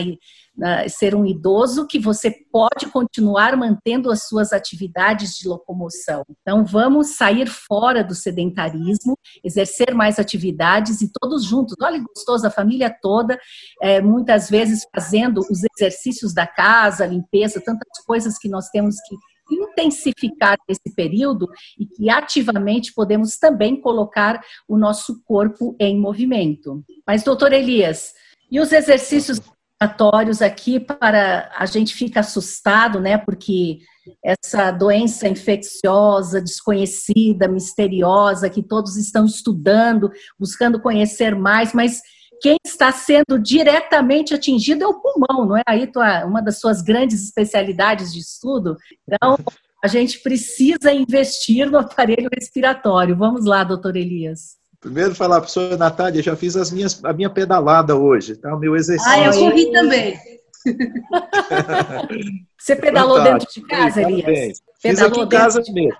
ser 0.88 1.14
um 1.14 1.24
idoso 1.24 1.86
que 1.86 1.98
você 1.98 2.30
pode 2.50 2.86
continuar 2.92 3.56
mantendo 3.56 4.10
as 4.10 4.26
suas 4.26 4.52
atividades 4.52 5.36
de 5.36 5.48
locomoção. 5.48 6.24
Então, 6.42 6.64
vamos 6.64 7.16
sair 7.16 7.48
fora 7.48 8.02
do 8.02 8.14
sedentarismo, 8.14 9.16
exercer 9.44 9.94
mais 9.94 10.18
atividades 10.18 11.00
e 11.00 11.10
todos 11.20 11.44
juntos. 11.44 11.74
Olha, 11.80 12.02
gostoso, 12.02 12.46
a 12.46 12.50
família 12.50 12.94
toda, 13.00 13.38
é, 13.82 14.00
muitas 14.00 14.50
vezes 14.50 14.86
fazendo 14.94 15.40
os 15.50 15.62
exercícios 15.76 16.34
da 16.34 16.46
casa, 16.46 17.06
limpeza, 17.06 17.62
tantas 17.64 18.04
coisas 18.04 18.38
que 18.38 18.48
nós 18.48 18.68
temos 18.70 18.96
que 19.06 19.16
intensificar 19.50 20.58
nesse 20.68 20.94
período 20.94 21.48
e 21.78 21.86
que 21.86 22.10
ativamente 22.10 22.92
podemos 22.92 23.36
também 23.38 23.80
colocar 23.80 24.40
o 24.66 24.76
nosso 24.76 25.22
corpo 25.24 25.74
em 25.80 25.98
movimento. 25.98 26.84
Mas, 27.06 27.22
doutor 27.22 27.52
Elias, 27.52 28.12
e 28.50 28.60
os 28.60 28.72
exercícios 28.72 29.40
respiratórios 29.80 30.42
aqui 30.42 30.80
para 30.80 31.50
a 31.56 31.64
gente 31.64 31.94
fica 31.94 32.20
assustado, 32.20 33.00
né? 33.00 33.16
Porque 33.16 33.78
essa 34.24 34.70
doença 34.70 35.28
infecciosa, 35.28 36.40
desconhecida, 36.40 37.46
misteriosa, 37.46 38.50
que 38.50 38.62
todos 38.62 38.96
estão 38.96 39.24
estudando, 39.24 40.10
buscando 40.38 40.80
conhecer 40.80 41.34
mais, 41.36 41.72
mas 41.72 42.00
quem 42.40 42.56
está 42.64 42.90
sendo 42.92 43.38
diretamente 43.38 44.34
atingido 44.34 44.84
é 44.84 44.86
o 44.86 45.00
pulmão, 45.00 45.46
não 45.46 45.56
é? 45.56 45.62
Aí 45.66 45.86
tua, 45.86 46.24
uma 46.24 46.40
das 46.40 46.58
suas 46.58 46.82
grandes 46.82 47.22
especialidades 47.22 48.12
de 48.12 48.20
estudo. 48.20 48.76
Então, 49.06 49.36
a 49.82 49.88
gente 49.88 50.20
precisa 50.20 50.92
investir 50.92 51.70
no 51.70 51.78
aparelho 51.78 52.28
respiratório. 52.32 53.16
Vamos 53.16 53.44
lá, 53.44 53.62
doutor 53.64 53.96
Elias. 53.96 54.57
Primeiro 54.80 55.14
falar 55.14 55.36
para 55.36 55.38
a 55.38 55.40
professora 55.40 55.76
Natália, 55.76 56.22
já 56.22 56.36
fiz 56.36 56.56
as 56.56 56.70
minhas, 56.70 57.04
a 57.04 57.12
minha 57.12 57.28
pedalada 57.28 57.96
hoje, 57.96 58.36
tá? 58.36 58.54
O 58.54 58.58
meu 58.58 58.76
exercício. 58.76 59.10
Ah, 59.10 59.24
eu 59.24 59.32
corri 59.32 59.72
também. 59.72 60.18
Você 62.58 62.76
pedalou 62.76 63.16
Fantástico. 63.18 63.54
dentro 63.54 63.62
de 63.62 63.66
casa, 63.68 64.02
Elias? 64.02 64.62
Fiz 64.80 65.00
aqui 65.00 65.20
em 65.20 65.28
casa 65.28 65.62
de... 65.62 65.72
mesmo, 65.72 65.96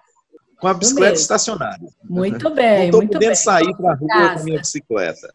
com 0.60 0.68
a 0.68 0.74
bicicleta 0.74 1.14
estacionária. 1.14 1.88
Muito 2.04 2.50
bem, 2.50 2.90
Não 2.90 3.00
estou 3.02 3.14
podendo 3.14 3.26
bem. 3.26 3.34
sair 3.34 3.76
para 3.76 3.92
a 3.92 3.94
rua 3.94 4.08
casa. 4.08 4.34
com 4.34 4.40
a 4.40 4.44
minha 4.44 4.58
bicicleta. 4.58 5.32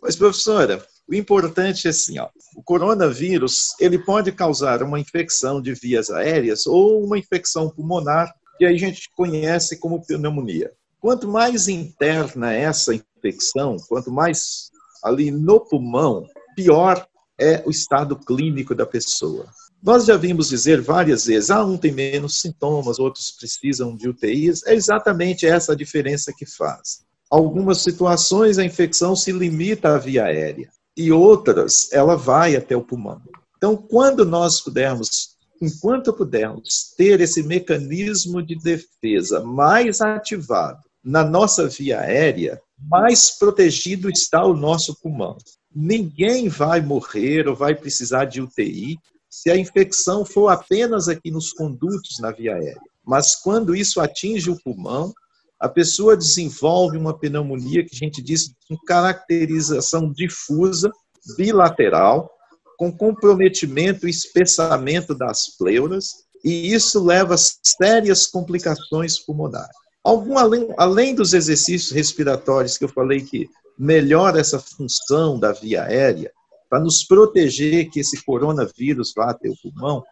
Mas, 0.00 0.16
professora, 0.16 0.84
o 1.08 1.14
importante 1.14 1.86
é 1.86 1.90
assim, 1.90 2.18
ó, 2.18 2.28
o 2.56 2.62
coronavírus, 2.62 3.74
ele 3.80 3.98
pode 3.98 4.30
causar 4.32 4.82
uma 4.82 5.00
infecção 5.00 5.60
de 5.60 5.74
vias 5.74 6.10
aéreas 6.10 6.66
ou 6.66 7.04
uma 7.04 7.18
infecção 7.18 7.68
pulmonar, 7.70 8.32
que 8.58 8.64
aí 8.64 8.74
a 8.74 8.78
gente 8.78 9.10
conhece 9.16 9.78
como 9.78 10.04
pneumonia. 10.04 10.70
Quanto 11.04 11.28
mais 11.28 11.68
interna 11.68 12.54
essa 12.54 12.94
infecção, 12.94 13.76
quanto 13.90 14.10
mais 14.10 14.70
ali 15.02 15.30
no 15.30 15.60
pulmão, 15.60 16.26
pior 16.56 17.06
é 17.38 17.62
o 17.66 17.70
estado 17.70 18.16
clínico 18.16 18.74
da 18.74 18.86
pessoa. 18.86 19.44
Nós 19.82 20.06
já 20.06 20.16
vimos 20.16 20.48
dizer 20.48 20.80
várias 20.80 21.26
vezes, 21.26 21.50
ah, 21.50 21.62
um 21.62 21.76
tem 21.76 21.92
menos 21.92 22.40
sintomas, 22.40 22.98
outros 22.98 23.32
precisam 23.32 23.94
de 23.94 24.08
UTIs. 24.08 24.64
É 24.64 24.72
exatamente 24.72 25.44
essa 25.44 25.72
a 25.72 25.76
diferença 25.76 26.32
que 26.34 26.46
faz 26.46 27.04
algumas 27.30 27.82
situações 27.82 28.56
a 28.56 28.64
infecção 28.64 29.14
se 29.14 29.30
limita 29.30 29.94
à 29.94 29.98
via 29.98 30.24
aérea 30.24 30.70
e 30.96 31.12
outras 31.12 31.92
ela 31.92 32.16
vai 32.16 32.56
até 32.56 32.74
o 32.74 32.82
pulmão. 32.82 33.20
Então, 33.58 33.76
quando 33.76 34.24
nós 34.24 34.58
pudermos, 34.58 35.36
enquanto 35.60 36.14
pudermos 36.14 36.94
ter 36.96 37.20
esse 37.20 37.42
mecanismo 37.42 38.42
de 38.42 38.56
defesa 38.56 39.44
mais 39.44 40.00
ativado 40.00 40.82
na 41.04 41.22
nossa 41.22 41.68
via 41.68 42.00
aérea, 42.00 42.60
mais 42.78 43.30
protegido 43.38 44.08
está 44.08 44.44
o 44.44 44.56
nosso 44.56 44.98
pulmão. 45.00 45.36
Ninguém 45.74 46.48
vai 46.48 46.80
morrer 46.80 47.46
ou 47.46 47.54
vai 47.54 47.74
precisar 47.74 48.24
de 48.24 48.40
UTI 48.40 48.96
se 49.28 49.50
a 49.50 49.56
infecção 49.56 50.24
for 50.24 50.48
apenas 50.48 51.08
aqui 51.08 51.30
nos 51.30 51.52
condutos 51.52 52.18
na 52.20 52.30
via 52.30 52.54
aérea. 52.54 52.80
Mas 53.04 53.36
quando 53.36 53.74
isso 53.74 54.00
atinge 54.00 54.50
o 54.50 54.58
pulmão, 54.62 55.12
a 55.60 55.68
pessoa 55.68 56.16
desenvolve 56.16 56.96
uma 56.96 57.18
pneumonia 57.18 57.84
que 57.84 57.94
a 57.94 57.98
gente 57.98 58.22
diz 58.22 58.52
com 58.68 58.76
caracterização 58.86 60.10
difusa, 60.10 60.90
bilateral, 61.36 62.30
com 62.78 62.92
comprometimento 62.92 64.06
e 64.06 64.10
espessamento 64.10 65.14
das 65.14 65.56
pleuras, 65.56 66.24
e 66.44 66.72
isso 66.72 67.02
leva 67.02 67.34
a 67.34 67.38
sérias 67.38 68.26
complicações 68.26 69.18
pulmonares. 69.18 69.83
Algum, 70.04 70.38
além, 70.38 70.68
além 70.76 71.14
dos 71.14 71.32
exercícios 71.32 71.90
respiratórios 71.90 72.76
que 72.76 72.84
eu 72.84 72.88
falei 72.88 73.22
que 73.22 73.48
melhora 73.78 74.38
essa 74.38 74.58
função 74.58 75.38
da 75.38 75.52
via 75.52 75.84
aérea, 75.84 76.30
para 76.68 76.80
nos 76.80 77.04
proteger 77.04 77.90
que 77.90 78.00
esse 78.00 78.22
coronavírus 78.24 79.12
vá 79.16 79.30
até 79.30 79.48
o 79.48 79.56
pulmão, 79.62 80.02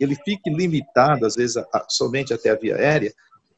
ele 0.00 0.16
fique 0.24 0.50
limitado, 0.50 1.26
às 1.26 1.36
vezes, 1.36 1.56
a, 1.56 1.86
somente 1.88 2.32
até 2.32 2.50
a 2.50 2.56
via 2.56 2.76
aérea, 2.76 3.12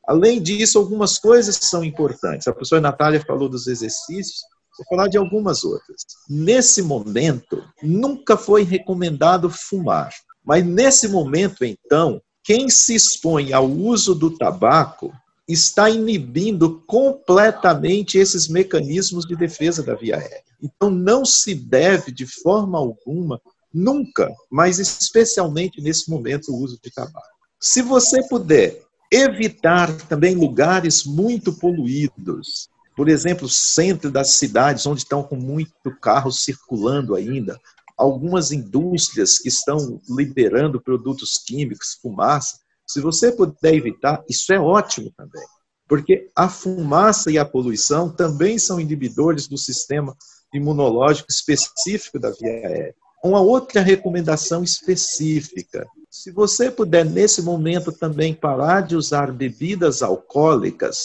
Além 0.07 0.43
disso, 0.43 0.79
algumas 0.79 1.19
coisas 1.19 1.57
são 1.57 1.83
importantes. 1.83 2.47
A 2.47 2.53
professora 2.53 2.81
Natália 2.81 3.25
falou 3.25 3.49
dos 3.49 3.67
exercícios, 3.67 4.43
vou 4.77 4.87
falar 4.89 5.09
de 5.09 5.17
algumas 5.17 5.65
outras. 5.65 6.03
Nesse 6.29 6.83
momento, 6.83 7.63
nunca 7.83 8.37
foi 8.37 8.65
recomendado 8.65 9.49
fumar. 9.49 10.13
Mas 10.45 10.65
nesse 10.65 11.09
momento, 11.09 11.65
então, 11.65 12.21
quem 12.43 12.69
se 12.69 12.95
expõe 12.95 13.53
ao 13.55 13.67
uso 13.67 14.15
do 14.15 14.37
tabaco 14.37 15.11
está 15.49 15.91
inibindo 15.91 16.81
completamente 16.87 18.19
esses 18.19 18.49
mecanismos 18.49 19.27
de 19.27 19.37
defesa 19.37 19.83
da 19.83 19.95
via 19.95 20.17
aérea. 20.17 20.43
Então, 20.63 20.91
não 20.91 21.25
se 21.25 21.55
deve, 21.55 22.11
de 22.11 22.27
forma 22.27 22.79
alguma, 22.79 23.41
nunca, 23.73 24.33
mas 24.51 24.79
especialmente 24.79 25.81
nesse 25.83 26.11
momento, 26.11 26.51
o 26.51 26.57
uso 26.57 26.79
de 26.83 26.91
tabaco. 26.91 27.35
Se 27.61 27.83
você 27.83 28.27
puder 28.29 28.85
Evitar 29.17 29.97
também 30.09 30.35
lugares 30.35 31.05
muito 31.05 31.53
poluídos. 31.53 32.69
Por 32.97 33.09
exemplo, 33.09 33.49
centro 33.49 34.11
das 34.11 34.33
cidades, 34.33 34.85
onde 34.87 35.03
estão 35.03 35.23
com 35.23 35.37
muito 35.37 35.73
carro 36.01 36.33
circulando 36.33 37.15
ainda. 37.15 37.57
Algumas 37.97 38.51
indústrias 38.51 39.39
que 39.39 39.49
estão 39.49 40.01
liberando 40.09 40.81
produtos 40.81 41.39
químicos, 41.47 41.97
fumaça. 42.03 42.59
Se 42.87 43.01
você 43.01 43.33
puder 43.33 43.75
evitar, 43.75 44.23
isso 44.29 44.53
é 44.53 44.59
ótimo 44.59 45.11
também. 45.17 45.45
Porque 45.89 46.31
a 46.35 46.49
fumaça 46.49 47.31
e 47.31 47.39
a 47.39 47.45
poluição 47.45 48.11
também 48.11 48.59
são 48.59 48.81
inibidores 48.81 49.47
do 49.47 49.59
sistema 49.59 50.17
imunológico 50.53 51.31
específico 51.31 52.19
da 52.19 52.31
via 52.31 52.51
aérea. 52.51 52.95
Uma 53.23 53.41
outra 53.41 53.81
recomendação 53.81 54.63
específica 54.63 55.87
se 56.15 56.31
você 56.31 56.71
puder, 56.71 57.05
nesse 57.05 57.43
momento, 57.43 57.91
também 57.91 58.33
parar 58.33 58.83
de 58.83 58.95
usar 58.95 59.33
bebidas 59.33 60.01
alcoólicas, 60.01 60.97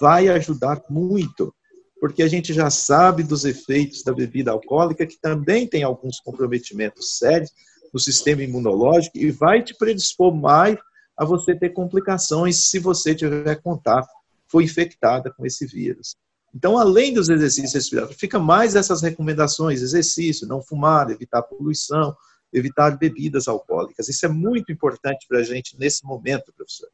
vai 0.00 0.28
ajudar 0.28 0.82
muito, 0.88 1.54
porque 2.00 2.22
a 2.22 2.26
gente 2.26 2.54
já 2.54 2.70
sabe 2.70 3.22
dos 3.22 3.44
efeitos 3.44 4.02
da 4.02 4.14
bebida 4.14 4.50
alcoólica, 4.50 5.06
que 5.06 5.20
também 5.20 5.66
tem 5.66 5.82
alguns 5.82 6.20
comprometimentos 6.20 7.18
sérios 7.18 7.50
no 7.92 8.00
sistema 8.00 8.42
imunológico 8.42 9.18
e 9.18 9.30
vai 9.30 9.62
te 9.62 9.76
predispor 9.76 10.34
mais 10.34 10.78
a 11.20 11.24
você 11.26 11.54
ter 11.54 11.68
complicações 11.68 12.70
se 12.70 12.78
você 12.78 13.14
tiver 13.14 13.56
contato, 13.56 14.08
foi 14.48 14.64
infectada 14.64 15.30
com 15.30 15.44
esse 15.44 15.66
vírus. 15.66 16.16
Então, 16.54 16.78
além 16.78 17.12
dos 17.12 17.28
exercícios 17.28 17.74
respiratórios, 17.74 18.18
fica 18.18 18.38
mais 18.38 18.74
essas 18.74 19.02
recomendações: 19.02 19.82
exercício, 19.82 20.48
não 20.48 20.62
fumar, 20.62 21.10
evitar 21.10 21.42
poluição, 21.42 22.16
evitar 22.50 22.96
bebidas 22.96 23.48
alcoólicas. 23.48 24.08
Isso 24.08 24.24
é 24.24 24.30
muito 24.30 24.72
importante 24.72 25.26
para 25.28 25.40
a 25.40 25.42
gente 25.42 25.78
nesse 25.78 26.06
momento, 26.06 26.54
professor. 26.56 26.88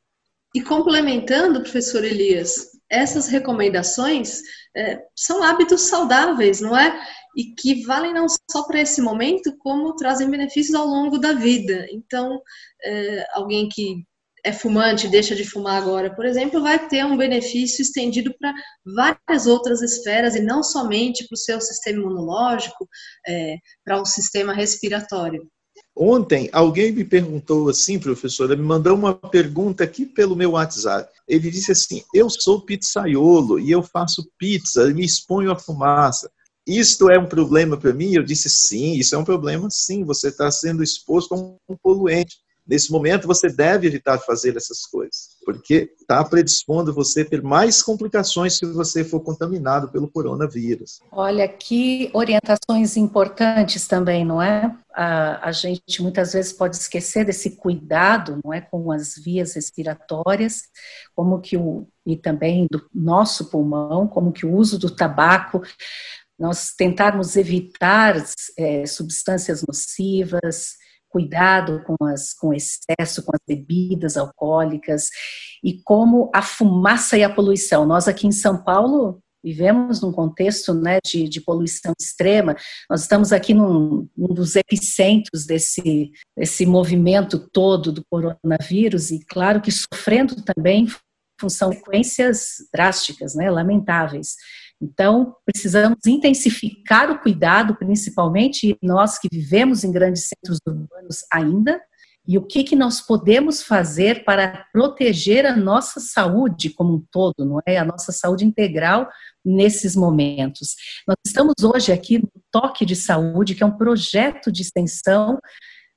E 0.53 0.61
complementando, 0.61 1.63
professor 1.63 2.03
Elias, 2.03 2.73
essas 2.91 3.29
recomendações 3.29 4.41
é, 4.77 5.03
são 5.15 5.41
hábitos 5.41 5.83
saudáveis, 5.83 6.61
não 6.61 6.77
é? 6.77 7.01
E 7.37 7.55
que 7.55 7.85
valem 7.85 8.13
não 8.13 8.27
só 8.51 8.65
para 8.65 8.81
esse 8.81 9.01
momento, 9.01 9.57
como 9.59 9.95
trazem 9.95 10.29
benefícios 10.29 10.75
ao 10.75 10.87
longo 10.87 11.17
da 11.17 11.33
vida. 11.33 11.87
Então, 11.93 12.41
é, 12.83 13.27
alguém 13.35 13.69
que 13.69 14.05
é 14.47 14.53
fumante, 14.53 15.09
deixa 15.09 15.35
de 15.35 15.45
fumar 15.45 15.83
agora, 15.83 16.15
por 16.15 16.25
exemplo, 16.25 16.63
vai 16.63 16.89
ter 16.89 17.05
um 17.05 17.17
benefício 17.17 17.83
estendido 17.83 18.33
para 18.39 18.55
várias 18.95 19.45
outras 19.45 19.83
esferas 19.83 20.37
e 20.37 20.41
não 20.41 20.63
somente 20.63 21.27
para 21.27 21.35
o 21.35 21.39
seu 21.39 21.61
sistema 21.61 21.99
imunológico, 21.99 22.89
é, 23.27 23.57
para 23.85 24.01
o 24.01 24.07
sistema 24.07 24.55
respiratório. 24.55 25.45
Ontem, 25.97 26.49
alguém 26.53 26.93
me 26.93 27.05
perguntou 27.05 27.69
assim, 27.69 27.99
professora, 27.99 28.55
me 28.55 28.63
mandou 28.63 28.95
uma 28.95 29.17
pergunta 29.17 29.83
aqui 29.83 30.07
pelo 30.07 30.37
meu 30.37 30.53
WhatsApp. 30.53 31.11
Ele 31.27 31.51
disse 31.51 31.73
assim: 31.73 32.05
Eu 32.15 32.31
sou 32.31 32.65
pizzaiolo 32.65 33.59
e 33.59 33.73
eu 33.73 33.83
faço 33.83 34.31
pizza, 34.39 34.87
me 34.95 35.05
exponho 35.05 35.51
à 35.51 35.59
fumaça. 35.59 36.31
Isto 36.65 37.11
é 37.11 37.19
um 37.19 37.27
problema 37.27 37.77
para 37.77 37.93
mim? 37.93 38.15
Eu 38.15 38.23
disse: 38.23 38.49
Sim, 38.49 38.93
isso 38.93 39.15
é 39.15 39.19
um 39.19 39.25
problema, 39.25 39.69
sim. 39.71 40.05
Você 40.05 40.29
está 40.29 40.51
sendo 40.53 40.85
exposto 40.85 41.35
a 41.35 41.73
um 41.73 41.77
poluente 41.83 42.37
Nesse 42.67 42.91
momento, 42.91 43.27
você 43.27 43.49
deve 43.49 43.87
evitar 43.87 44.19
fazer 44.19 44.57
essas 44.57 44.85
coisas, 44.87 45.37
porque 45.45 45.93
está 46.01 46.25
predispondo 46.25 46.93
você 46.93 47.21
a 47.21 47.25
ter 47.25 47.43
mais 47.43 47.83
complicações 47.83 48.57
se 48.57 48.67
você 48.67 49.05
for 49.05 49.21
contaminado 49.21 49.89
pelo 49.89 50.11
coronavírus. 50.11 51.01
Olha, 51.13 51.47
que 51.47 52.11
orientações 52.13 52.97
importantes 52.97 53.87
também, 53.87 54.25
não 54.25 54.43
é? 54.43 54.75
A, 54.93 55.49
a 55.49 55.53
gente 55.53 56.03
muitas 56.03 56.33
vezes 56.33 56.53
pode 56.53 56.77
esquecer 56.77 57.25
desse 57.25 57.57
cuidado, 57.57 58.41
não 58.45 58.53
é, 58.53 58.61
com 58.61 58.91
as 58.91 59.15
vias 59.17 59.55
respiratórias, 59.55 60.63
como 61.15 61.41
que 61.41 61.57
o 61.57 61.87
e 62.07 62.17
também 62.17 62.69
do 62.71 62.89
nosso 62.95 63.51
pulmão, 63.51 64.07
como 64.07 64.33
que 64.33 64.47
o 64.47 64.55
uso 64.55 64.79
do 64.79 64.89
tabaco 64.89 65.61
nós 66.39 66.73
tentarmos 66.77 67.37
evitar 67.37 68.15
é, 68.59 68.87
substâncias 68.87 69.65
nocivas, 69.67 70.77
cuidado 71.17 71.83
com, 71.83 71.97
as, 72.05 72.35
com 72.35 72.53
excesso, 72.53 73.25
com 73.25 73.33
as 73.35 73.41
bebidas 73.49 74.19
alcoólicas 74.19 75.09
e 75.65 75.81
como 75.83 76.31
a 76.35 76.43
fumaça 76.43 77.17
e 77.17 77.25
a 77.25 77.33
poluição. 77.33 77.87
Nós 77.87 78.07
aqui 78.07 78.27
em 78.27 78.33
São 78.33 78.63
Paulo 78.63 79.19
vivemos 79.43 80.03
num 80.03 80.13
contexto 80.13 80.75
né, 80.75 80.99
de, 81.03 81.27
de 81.27 81.41
poluição 81.41 81.95
extrema. 81.99 82.55
Nós 82.91 83.01
estamos 83.01 83.33
aqui 83.33 83.55
num, 83.55 84.07
num 84.15 84.35
dos 84.35 84.57
epicentros 84.57 85.47
desse, 85.47 86.11
desse 86.37 86.67
movimento 86.67 87.49
todo 87.51 87.91
do 87.91 88.03
coronavírus 88.11 89.11
e, 89.11 89.25
claro, 89.25 89.63
que 89.63 89.73
sofrendo 89.73 90.37
também 90.43 90.87
função 91.41 91.71
consequências 91.71 92.57
drásticas, 92.71 93.35
né, 93.35 93.51
lamentáveis. 93.51 94.35
Então, 94.81 95.35
precisamos 95.45 95.99
intensificar 96.07 97.11
o 97.11 97.19
cuidado, 97.19 97.77
principalmente 97.77 98.77
nós 98.83 99.19
que 99.19 99.29
vivemos 99.31 99.85
em 99.85 99.93
grandes 99.93 100.29
centros 100.29 100.59
urbanos 100.67 101.25
ainda, 101.33 101.81
e 102.29 102.37
o 102.37 102.43
que, 102.43 102.65
que 102.65 102.75
nós 102.75 103.01
podemos 103.01 103.63
fazer 103.63 104.25
para 104.25 104.67
proteger 104.73 105.47
a 105.47 105.57
nossa 105.57 106.01
saúde 106.01 106.71
como 106.71 106.95
um 106.95 107.05
todo, 107.11 107.45
não 107.45 107.61
é? 107.65 107.79
A 107.79 107.85
nossa 107.85 108.11
saúde 108.11 108.45
integral 108.45 109.09
nesses 109.45 109.95
momentos. 109.95 110.75
Nós 111.07 111.17
estamos 111.25 111.55
hoje 111.63 111.93
aqui 111.93 112.19
no 112.19 112.29
Toque 112.51 112.85
de 112.85 112.97
Saúde, 112.97 113.55
que 113.55 113.63
é 113.63 113.67
um 113.67 113.77
projeto 113.77 114.51
de 114.51 114.63
extensão 114.63 115.39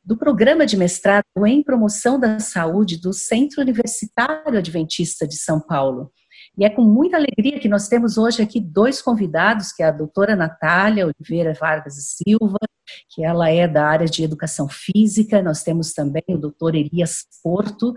do 0.03 0.15
programa 0.15 0.65
de 0.67 0.77
mestrado 0.77 1.25
em 1.45 1.63
promoção 1.63 2.19
da 2.19 2.39
saúde 2.39 2.97
do 2.97 3.11
Centro 3.11 3.61
Universitário 3.61 4.57
Adventista 4.57 5.27
de 5.27 5.35
São 5.35 5.59
Paulo. 5.59 6.11
E 6.57 6.65
é 6.65 6.69
com 6.69 6.83
muita 6.83 7.17
alegria 7.17 7.59
que 7.59 7.69
nós 7.69 7.88
temos 7.88 8.17
hoje 8.17 8.41
aqui 8.41 8.59
dois 8.59 9.01
convidados, 9.01 9.71
que 9.71 9.83
é 9.83 9.88
a 9.88 9.91
doutora 9.91 10.35
Natália 10.35 11.07
Oliveira 11.07 11.53
Vargas 11.53 11.97
e 11.97 12.01
Silva, 12.01 12.59
que 13.09 13.23
ela 13.23 13.49
é 13.49 13.67
da 13.67 13.85
área 13.85 14.07
de 14.07 14.23
educação 14.23 14.67
física, 14.67 15.41
nós 15.41 15.63
temos 15.63 15.93
também 15.93 16.23
o 16.29 16.38
doutor 16.38 16.75
Elias 16.75 17.25
Porto, 17.43 17.93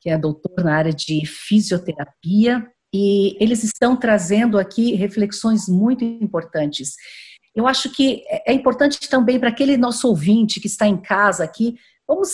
que 0.00 0.10
é 0.10 0.18
doutor 0.18 0.62
na 0.62 0.76
área 0.76 0.92
de 0.92 1.24
fisioterapia, 1.26 2.66
e 2.92 3.36
eles 3.42 3.64
estão 3.64 3.96
trazendo 3.96 4.58
aqui 4.58 4.94
reflexões 4.94 5.68
muito 5.68 6.04
importantes. 6.04 6.94
Eu 7.54 7.66
acho 7.66 7.90
que 7.90 8.22
é 8.46 8.52
importante 8.52 9.00
também 9.08 9.38
para 9.38 9.48
aquele 9.48 9.76
nosso 9.76 10.08
ouvinte 10.08 10.60
que 10.60 10.66
está 10.66 10.86
em 10.86 10.96
casa 10.96 11.44
aqui, 11.44 11.76
Vamos 12.06 12.30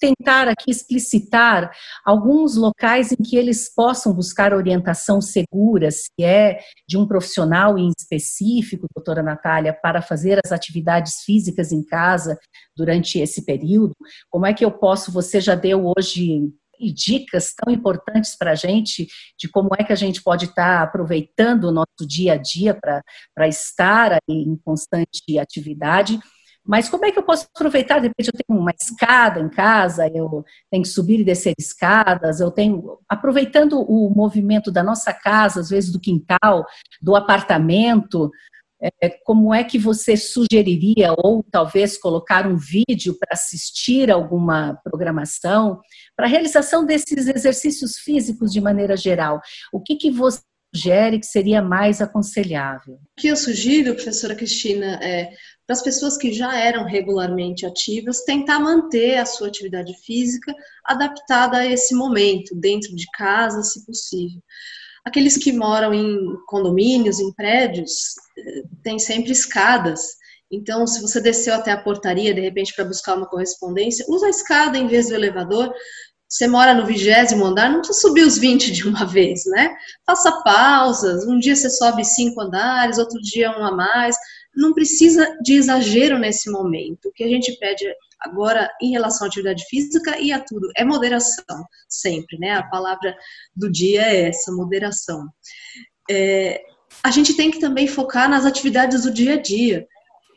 tentar 0.00 0.46
aqui 0.46 0.70
explicitar 0.70 1.70
alguns 2.04 2.54
locais 2.54 3.12
em 3.12 3.16
que 3.16 3.36
eles 3.36 3.72
possam 3.74 4.12
buscar 4.12 4.52
orientação 4.52 5.22
segura, 5.22 5.90
se 5.90 6.10
é 6.20 6.58
de 6.86 6.98
um 6.98 7.06
profissional 7.06 7.78
em 7.78 7.90
específico, 7.98 8.86
doutora 8.94 9.22
Natália, 9.22 9.72
para 9.72 10.02
fazer 10.02 10.38
as 10.44 10.52
atividades 10.52 11.22
físicas 11.24 11.72
em 11.72 11.82
casa 11.82 12.38
durante 12.76 13.18
esse 13.18 13.44
período. 13.44 13.94
Como 14.28 14.44
é 14.44 14.52
que 14.52 14.64
eu 14.64 14.70
posso, 14.70 15.10
você 15.10 15.40
já 15.40 15.54
deu 15.54 15.92
hoje 15.96 16.52
dicas 16.94 17.54
tão 17.54 17.72
importantes 17.72 18.36
para 18.36 18.50
a 18.50 18.54
gente 18.54 19.06
de 19.38 19.48
como 19.48 19.70
é 19.78 19.82
que 19.82 19.94
a 19.94 19.96
gente 19.96 20.22
pode 20.22 20.44
estar 20.44 20.78
tá 20.78 20.82
aproveitando 20.82 21.64
o 21.64 21.72
nosso 21.72 22.06
dia 22.06 22.34
a 22.34 22.36
dia 22.36 22.74
para 22.74 23.48
estar 23.48 24.18
em 24.28 24.56
constante 24.62 25.38
atividade 25.38 26.20
mas 26.66 26.88
como 26.88 27.04
é 27.04 27.12
que 27.12 27.18
eu 27.18 27.22
posso 27.22 27.46
aproveitar? 27.54 28.00
De 28.00 28.08
repente 28.08 28.28
eu 28.28 28.44
tenho 28.46 28.60
uma 28.60 28.72
escada 28.78 29.40
em 29.40 29.48
casa, 29.48 30.08
eu 30.08 30.44
tenho 30.70 30.82
que 30.82 30.88
subir 30.88 31.20
e 31.20 31.24
descer 31.24 31.54
escadas, 31.58 32.40
eu 32.40 32.50
tenho. 32.50 32.98
Aproveitando 33.08 33.80
o 33.80 34.10
movimento 34.10 34.70
da 34.72 34.82
nossa 34.82 35.12
casa, 35.12 35.60
às 35.60 35.70
vezes 35.70 35.92
do 35.92 36.00
quintal, 36.00 36.64
do 37.00 37.14
apartamento, 37.14 38.30
é, 38.80 39.08
como 39.24 39.54
é 39.54 39.64
que 39.64 39.78
você 39.78 40.16
sugeriria, 40.16 41.14
ou 41.16 41.42
talvez 41.50 41.96
colocar 41.96 42.46
um 42.46 42.56
vídeo 42.56 43.16
para 43.18 43.30
assistir 43.32 44.10
alguma 44.10 44.78
programação, 44.84 45.80
para 46.14 46.26
a 46.26 46.28
realização 46.30 46.84
desses 46.84 47.26
exercícios 47.26 47.96
físicos 47.98 48.52
de 48.52 48.60
maneira 48.60 48.96
geral? 48.96 49.40
O 49.72 49.80
que, 49.80 49.96
que 49.96 50.10
você 50.10 50.40
sugere 50.74 51.18
que 51.18 51.26
seria 51.26 51.62
mais 51.62 52.02
aconselhável? 52.02 52.94
O 52.94 53.20
que 53.20 53.28
eu 53.28 53.36
sugiro, 53.36 53.94
professora 53.94 54.34
Cristina, 54.34 55.00
é 55.02 55.30
para 55.66 55.74
as 55.74 55.82
pessoas 55.82 56.16
que 56.16 56.32
já 56.32 56.56
eram 56.56 56.84
regularmente 56.84 57.66
ativas, 57.66 58.22
tentar 58.22 58.60
manter 58.60 59.18
a 59.18 59.26
sua 59.26 59.48
atividade 59.48 59.92
física 60.04 60.54
adaptada 60.84 61.58
a 61.58 61.66
esse 61.66 61.94
momento, 61.94 62.54
dentro 62.54 62.94
de 62.94 63.04
casa, 63.12 63.62
se 63.62 63.84
possível. 63.84 64.40
Aqueles 65.04 65.36
que 65.36 65.52
moram 65.52 65.92
em 65.92 66.36
condomínios, 66.46 67.18
em 67.18 67.32
prédios, 67.32 68.14
eh, 68.38 68.62
tem 68.82 68.98
sempre 68.98 69.32
escadas. 69.32 70.16
Então, 70.50 70.86
se 70.86 71.00
você 71.00 71.20
desceu 71.20 71.54
até 71.54 71.72
a 71.72 71.80
portaria, 71.80 72.32
de 72.32 72.40
repente, 72.40 72.74
para 72.74 72.84
buscar 72.84 73.16
uma 73.16 73.28
correspondência, 73.28 74.04
usa 74.08 74.26
a 74.26 74.30
escada 74.30 74.78
em 74.78 74.86
vez 74.86 75.08
do 75.08 75.14
elevador. 75.14 75.72
Você 76.28 76.46
mora 76.48 76.74
no 76.74 76.86
vigésimo 76.86 77.44
andar, 77.44 77.70
não 77.70 77.78
precisa 77.78 78.00
subir 78.00 78.24
os 78.24 78.38
20 78.38 78.70
de 78.72 78.86
uma 78.86 79.04
vez, 79.06 79.44
né? 79.46 79.76
Faça 80.04 80.42
pausas. 80.42 81.26
Um 81.26 81.38
dia 81.38 81.56
você 81.56 81.70
sobe 81.70 82.04
cinco 82.04 82.40
andares, 82.40 82.98
outro 82.98 83.20
dia 83.20 83.50
um 83.58 83.64
a 83.64 83.72
mais 83.72 84.16
não 84.56 84.72
precisa 84.72 85.36
de 85.42 85.54
exagero 85.54 86.18
nesse 86.18 86.50
momento. 86.50 87.08
O 87.08 87.12
que 87.12 87.22
a 87.22 87.28
gente 87.28 87.56
pede 87.58 87.84
agora 88.20 88.70
em 88.80 88.90
relação 88.90 89.26
à 89.26 89.28
atividade 89.28 89.64
física 89.68 90.18
e 90.18 90.32
a 90.32 90.40
tudo 90.40 90.70
é 90.76 90.84
moderação, 90.84 91.64
sempre, 91.88 92.38
né? 92.38 92.52
A 92.52 92.62
palavra 92.62 93.14
do 93.54 93.70
dia 93.70 94.02
é 94.02 94.28
essa, 94.28 94.52
moderação. 94.52 95.28
É, 96.10 96.62
a 97.02 97.10
gente 97.10 97.36
tem 97.36 97.50
que 97.50 97.60
também 97.60 97.86
focar 97.86 98.28
nas 98.28 98.46
atividades 98.46 99.02
do 99.02 99.12
dia 99.12 99.34
a 99.34 99.40
dia, 99.40 99.86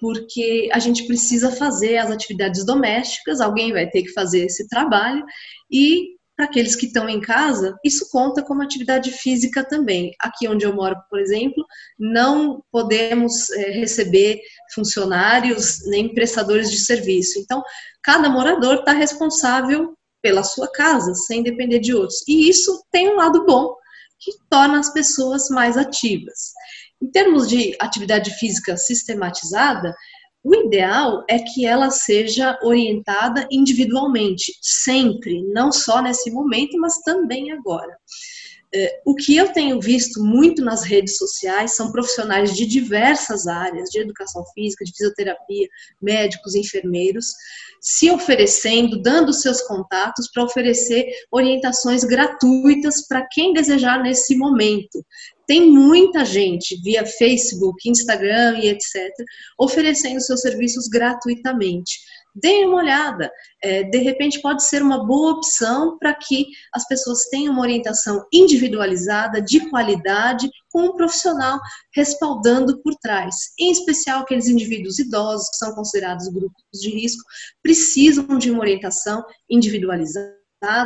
porque 0.02 0.70
a 0.74 0.80
gente 0.80 1.06
precisa 1.06 1.52
fazer 1.52 1.98
as 1.98 2.12
atividades 2.12 2.66
domésticas, 2.66 3.42
alguém 3.42 3.72
vai 3.72 3.90
ter 3.90 4.04
que 4.04 4.14
fazer 4.14 4.46
esse 4.46 4.68
trabalho, 4.68 5.24
e 5.72 6.19
para 6.40 6.46
aqueles 6.46 6.74
que 6.74 6.86
estão 6.86 7.10
em 7.10 7.20
casa, 7.20 7.78
isso 7.84 8.10
conta 8.10 8.42
como 8.42 8.62
atividade 8.62 9.12
física 9.12 9.62
também. 9.62 10.16
Aqui 10.22 10.48
onde 10.48 10.66
eu 10.66 10.74
moro, 10.74 10.96
por 11.10 11.20
exemplo, 11.20 11.66
não 12.00 12.64
podemos 12.72 13.50
é, 13.50 13.72
receber 13.72 14.40
funcionários 14.74 15.86
nem 15.88 16.14
prestadores 16.14 16.72
de 16.72 16.78
serviço. 16.78 17.38
Então, 17.40 17.62
cada 18.02 18.30
morador 18.30 18.76
está 18.76 18.94
responsável 18.94 19.94
pela 20.22 20.42
sua 20.42 20.72
casa, 20.72 21.14
sem 21.14 21.44
depender 21.44 21.80
de 21.80 21.94
outros. 21.94 22.24
E 22.26 22.48
isso 22.48 22.86
tem 22.90 23.10
um 23.10 23.18
lado 23.18 23.46
bom, 23.46 23.76
que 24.18 24.32
torna 24.50 24.80
as 24.80 24.94
pessoas 24.94 25.50
mais 25.50 25.76
ativas. 25.76 26.54
Em 27.02 27.12
termos 27.12 27.50
de 27.50 27.76
atividade 27.82 28.32
física 28.40 28.78
sistematizada, 28.78 29.94
o 30.44 30.56
ideal 30.56 31.24
é 31.30 31.40
que 31.40 31.66
ela 31.66 31.90
seja 31.90 32.58
orientada 32.64 33.48
individualmente, 33.52 34.54
sempre, 34.62 35.44
não 35.54 35.72
só 35.72 36.02
nesse 36.02 36.32
momento, 36.32 36.78
mas 36.80 37.00
também 37.00 37.52
agora. 37.52 37.98
É, 38.74 39.02
o 39.04 39.16
que 39.16 39.36
eu 39.36 39.52
tenho 39.52 39.82
visto 39.82 40.24
muito 40.24 40.64
nas 40.64 40.84
redes 40.84 41.18
sociais 41.18 41.76
são 41.76 41.92
profissionais 41.92 42.56
de 42.56 42.68
diversas 42.68 43.48
áreas, 43.48 43.90
de 43.90 44.00
educação 44.00 44.44
física, 44.54 44.86
de 44.86 44.92
fisioterapia, 44.92 45.68
médicos, 46.00 46.54
enfermeiros, 46.54 47.34
se 47.82 48.12
oferecendo, 48.12 49.02
dando 49.02 49.34
seus 49.34 49.62
contatos 49.62 50.30
para 50.32 50.44
oferecer 50.44 51.06
orientações 51.32 52.04
gratuitas 52.04 53.08
para 53.08 53.28
quem 53.32 53.54
desejar 53.54 54.04
nesse 54.04 54.38
momento. 54.38 55.04
Tem 55.50 55.68
muita 55.68 56.24
gente 56.24 56.80
via 56.80 57.04
Facebook, 57.04 57.90
Instagram 57.90 58.60
e 58.60 58.68
etc., 58.68 59.12
oferecendo 59.58 60.22
seus 60.22 60.42
serviços 60.42 60.88
gratuitamente. 60.88 61.98
Deem 62.36 62.68
uma 62.68 62.78
olhada. 62.78 63.32
É, 63.60 63.82
de 63.82 63.98
repente, 63.98 64.44
pode 64.44 64.64
ser 64.64 64.84
uma 64.84 65.04
boa 65.08 65.32
opção 65.32 65.98
para 65.98 66.14
que 66.14 66.46
as 66.72 66.88
pessoas 66.88 67.26
tenham 67.32 67.52
uma 67.52 67.64
orientação 67.64 68.24
individualizada, 68.32 69.42
de 69.42 69.68
qualidade, 69.72 70.48
com 70.72 70.84
um 70.84 70.96
profissional 70.96 71.60
respaldando 71.96 72.80
por 72.84 72.94
trás. 73.02 73.36
Em 73.60 73.72
especial, 73.72 74.20
aqueles 74.20 74.48
indivíduos 74.48 75.00
idosos, 75.00 75.50
que 75.50 75.58
são 75.58 75.74
considerados 75.74 76.28
grupos 76.28 76.80
de 76.80 76.92
risco, 76.92 77.24
precisam 77.64 78.38
de 78.38 78.52
uma 78.52 78.62
orientação 78.62 79.24
individualizada 79.50 80.39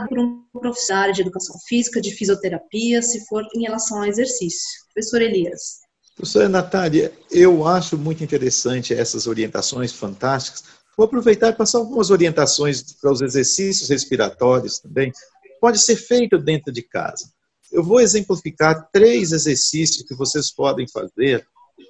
por 0.07 0.19
um 0.19 0.43
profissional 0.51 1.11
de 1.11 1.21
educação 1.21 1.55
física, 1.67 1.99
de 1.99 2.11
fisioterapia, 2.11 3.01
se 3.01 3.25
for 3.25 3.43
em 3.55 3.63
relação 3.63 3.97
ao 3.99 4.05
exercício. 4.05 4.83
Professor 4.93 5.21
Elias. 5.21 5.81
Professora 6.15 6.47
Natália, 6.47 7.11
eu 7.31 7.67
acho 7.67 7.97
muito 7.97 8.23
interessante 8.23 8.93
essas 8.93 9.25
orientações 9.25 9.91
fantásticas, 9.91 10.63
Vou 10.95 11.05
aproveitar 11.05 11.49
e 11.49 11.53
passar 11.53 11.79
algumas 11.79 12.11
orientações 12.11 12.93
para 13.01 13.11
os 13.11 13.21
exercícios 13.21 13.89
respiratórios 13.89 14.79
também. 14.79 15.11
Pode 15.59 15.79
ser 15.79 15.95
feito 15.95 16.37
dentro 16.37 16.71
de 16.71 16.83
casa. 16.83 17.31
Eu 17.71 17.83
vou 17.83 17.99
exemplificar 17.99 18.89
três 18.91 19.31
exercícios 19.31 20.07
que 20.07 20.13
vocês 20.13 20.51
podem 20.51 20.85
fazer. 20.87 21.45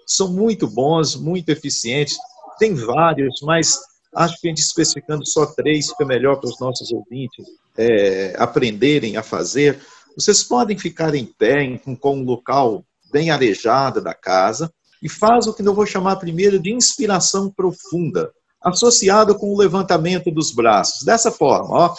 São 0.08 0.32
muito 0.32 0.68
bons, 0.68 1.18
muito 1.18 1.50
eficientes. 1.50 2.16
Tem 2.58 2.74
vários, 2.74 3.42
mas 3.42 3.78
acho 4.16 4.40
que 4.40 4.48
a 4.48 4.52
gente 4.52 4.62
especificando 4.62 5.26
só 5.26 5.48
três 5.48 5.90
fica 5.90 6.06
melhor 6.06 6.40
para 6.40 6.50
os 6.50 6.60
nossos 6.60 6.90
ouvintes 6.94 7.46
é, 7.78 8.36
aprenderem 8.38 9.18
a 9.18 9.24
fazer. 9.24 9.80
Vocês 10.16 10.44
podem 10.44 10.78
ficar 10.78 11.16
em 11.16 11.26
pé, 11.26 11.80
com 12.00 12.18
um 12.18 12.24
local 12.24 12.84
bem 13.12 13.32
arejado 13.32 14.02
da 14.02 14.14
casa, 14.14 14.72
e 15.02 15.10
faz 15.10 15.48
o 15.48 15.54
que 15.54 15.62
eu 15.62 15.74
vou 15.74 15.86
chamar 15.86 16.16
primeiro 16.16 16.60
de 16.60 16.74
inspiração 16.74 17.50
profunda, 17.50 18.32
associado 18.62 19.36
com 19.36 19.54
o 19.54 19.58
levantamento 19.58 20.32
dos 20.32 20.52
braços. 20.52 21.04
Dessa 21.04 21.32
forma, 21.32 21.70
ó. 21.70 21.96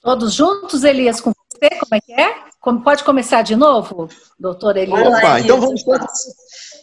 Todos 0.00 0.34
juntos, 0.34 0.84
Elias, 0.84 1.20
com 1.20 1.32
você, 1.32 1.68
como 1.80 1.94
é 1.94 2.00
que 2.00 2.12
é? 2.12 2.46
Como, 2.60 2.82
pode 2.82 3.02
começar 3.02 3.42
de 3.42 3.56
novo, 3.56 4.08
doutor 4.38 4.76
Elias? 4.76 5.06
Opa, 5.06 5.40
então 5.40 5.60
vamos 5.60 5.82
todos, 5.82 6.10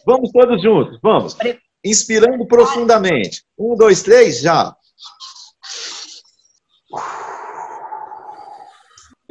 vamos 0.06 0.30
todos 0.30 0.62
juntos, 0.62 0.98
vamos. 1.02 1.36
Inspirando 1.84 2.46
profundamente. 2.46 3.44
Um, 3.58 3.74
dois, 3.74 4.02
três, 4.02 4.40
já. 4.40 4.74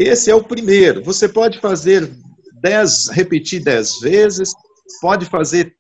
Esse 0.04 0.30
é 0.30 0.36
o 0.36 0.44
primeiro. 0.44 1.02
Você 1.04 1.30
pode 1.30 1.62
fazer 1.62 2.12
dez, 2.62 3.08
repetir 3.08 3.64
dez 3.64 4.00
vezes, 4.00 4.52
pode 5.02 5.26
fazer 5.26 5.78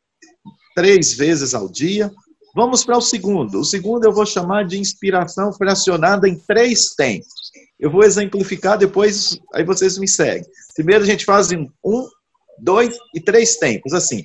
três 0.73 1.13
vezes 1.13 1.53
ao 1.53 1.69
dia. 1.69 2.09
Vamos 2.55 2.85
para 2.85 2.97
o 2.97 3.01
segundo. 3.01 3.59
O 3.59 3.65
segundo 3.65 4.05
eu 4.05 4.13
vou 4.13 4.25
chamar 4.25 4.65
de 4.65 4.79
inspiração 4.79 5.51
fracionada 5.51 6.29
em 6.29 6.39
três 6.39 6.93
tempos. 6.95 7.33
Eu 7.77 7.91
vou 7.91 8.03
exemplificar 8.03 8.77
depois, 8.77 9.37
aí 9.53 9.65
vocês 9.65 9.97
me 9.97 10.07
seguem. 10.07 10.45
Primeiro 10.73 11.03
a 11.03 11.07
gente 11.07 11.25
faz 11.25 11.51
em 11.51 11.69
um, 11.83 12.07
dois 12.59 12.95
e 13.13 13.19
três 13.19 13.57
tempos, 13.57 13.93
assim. 13.93 14.23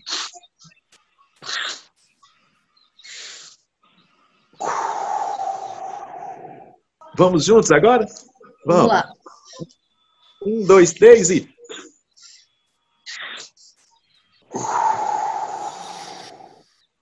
Vamos 7.17 7.47
juntos 7.47 7.73
agora? 7.73 8.07
Vamos. 8.65 8.87
Vamos 8.87 8.87
lá. 8.87 9.18
Um, 10.49 10.65
dois, 10.65 10.93
três 10.93 11.29
e. 11.29 11.47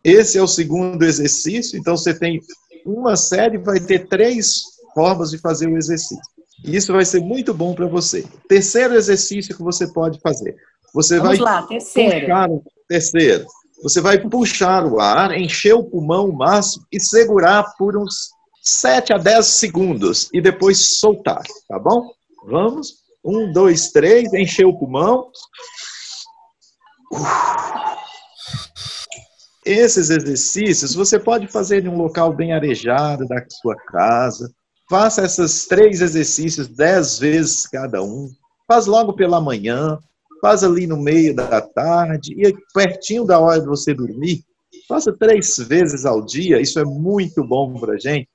Esse 0.02 0.38
é 0.38 0.42
o 0.42 0.48
segundo 0.48 1.04
exercício, 1.04 1.78
então 1.78 1.96
você 1.96 2.12
tem 2.12 2.40
uma 2.84 3.16
série, 3.16 3.58
vai 3.58 3.78
ter 3.78 4.08
três 4.08 4.62
formas 4.94 5.30
de 5.30 5.38
fazer 5.38 5.68
o 5.68 5.76
exercício. 5.76 6.18
E 6.64 6.74
isso 6.74 6.92
vai 6.92 7.04
ser 7.04 7.20
muito 7.20 7.54
bom 7.54 7.74
para 7.74 7.86
você. 7.86 8.24
Terceiro 8.48 8.94
exercício 8.94 9.56
que 9.56 9.62
você 9.62 9.86
pode 9.92 10.20
fazer. 10.20 10.56
Você 10.92 11.18
Vamos 11.18 11.38
vai 11.38 11.46
lá, 11.46 11.62
terceiro. 11.62 12.20
puxar 12.20 12.48
terceiro. 12.88 13.46
Você 13.82 14.00
vai 14.00 14.18
puxar 14.18 14.86
o 14.86 14.98
ar, 14.98 15.38
encher 15.38 15.74
o 15.74 15.84
pulmão 15.84 16.30
o 16.30 16.36
máximo 16.36 16.84
e 16.90 16.98
segurar 16.98 17.74
por 17.76 17.96
uns 17.96 18.30
7 18.62 19.12
a 19.12 19.18
10 19.18 19.46
segundos 19.46 20.28
e 20.32 20.40
depois 20.40 20.98
soltar, 20.98 21.42
tá 21.68 21.78
bom? 21.78 22.10
Vamos. 22.46 23.05
Um, 23.26 23.52
dois, 23.52 23.90
três, 23.90 24.32
encher 24.32 24.64
o 24.66 24.78
pulmão. 24.78 25.32
Esses 29.64 30.10
exercícios 30.10 30.94
você 30.94 31.18
pode 31.18 31.48
fazer 31.48 31.84
em 31.84 31.88
um 31.88 31.96
local 31.96 32.32
bem 32.32 32.52
arejado 32.52 33.26
da 33.26 33.44
sua 33.50 33.74
casa. 33.74 34.48
Faça 34.88 35.24
esses 35.24 35.66
três 35.66 36.00
exercícios 36.00 36.68
dez 36.68 37.18
vezes 37.18 37.66
cada 37.66 38.00
um. 38.00 38.30
Faz 38.68 38.86
logo 38.86 39.12
pela 39.12 39.40
manhã, 39.40 39.98
faz 40.40 40.62
ali 40.62 40.86
no 40.86 40.96
meio 40.96 41.34
da 41.34 41.60
tarde 41.60 42.32
e 42.32 42.54
pertinho 42.72 43.24
da 43.24 43.40
hora 43.40 43.60
de 43.60 43.66
você 43.66 43.92
dormir. 43.92 44.44
Faça 44.86 45.12
três 45.12 45.56
vezes 45.56 46.06
ao 46.06 46.24
dia, 46.24 46.60
isso 46.60 46.78
é 46.78 46.84
muito 46.84 47.42
bom 47.42 47.74
para 47.74 47.98
gente. 47.98 48.28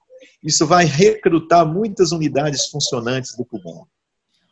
Isso 0.44 0.68
vai 0.68 0.84
recrutar 0.84 1.66
muitas 1.66 2.12
unidades 2.12 2.68
funcionantes 2.68 3.38
do 3.38 3.46
pulmão. 3.46 3.88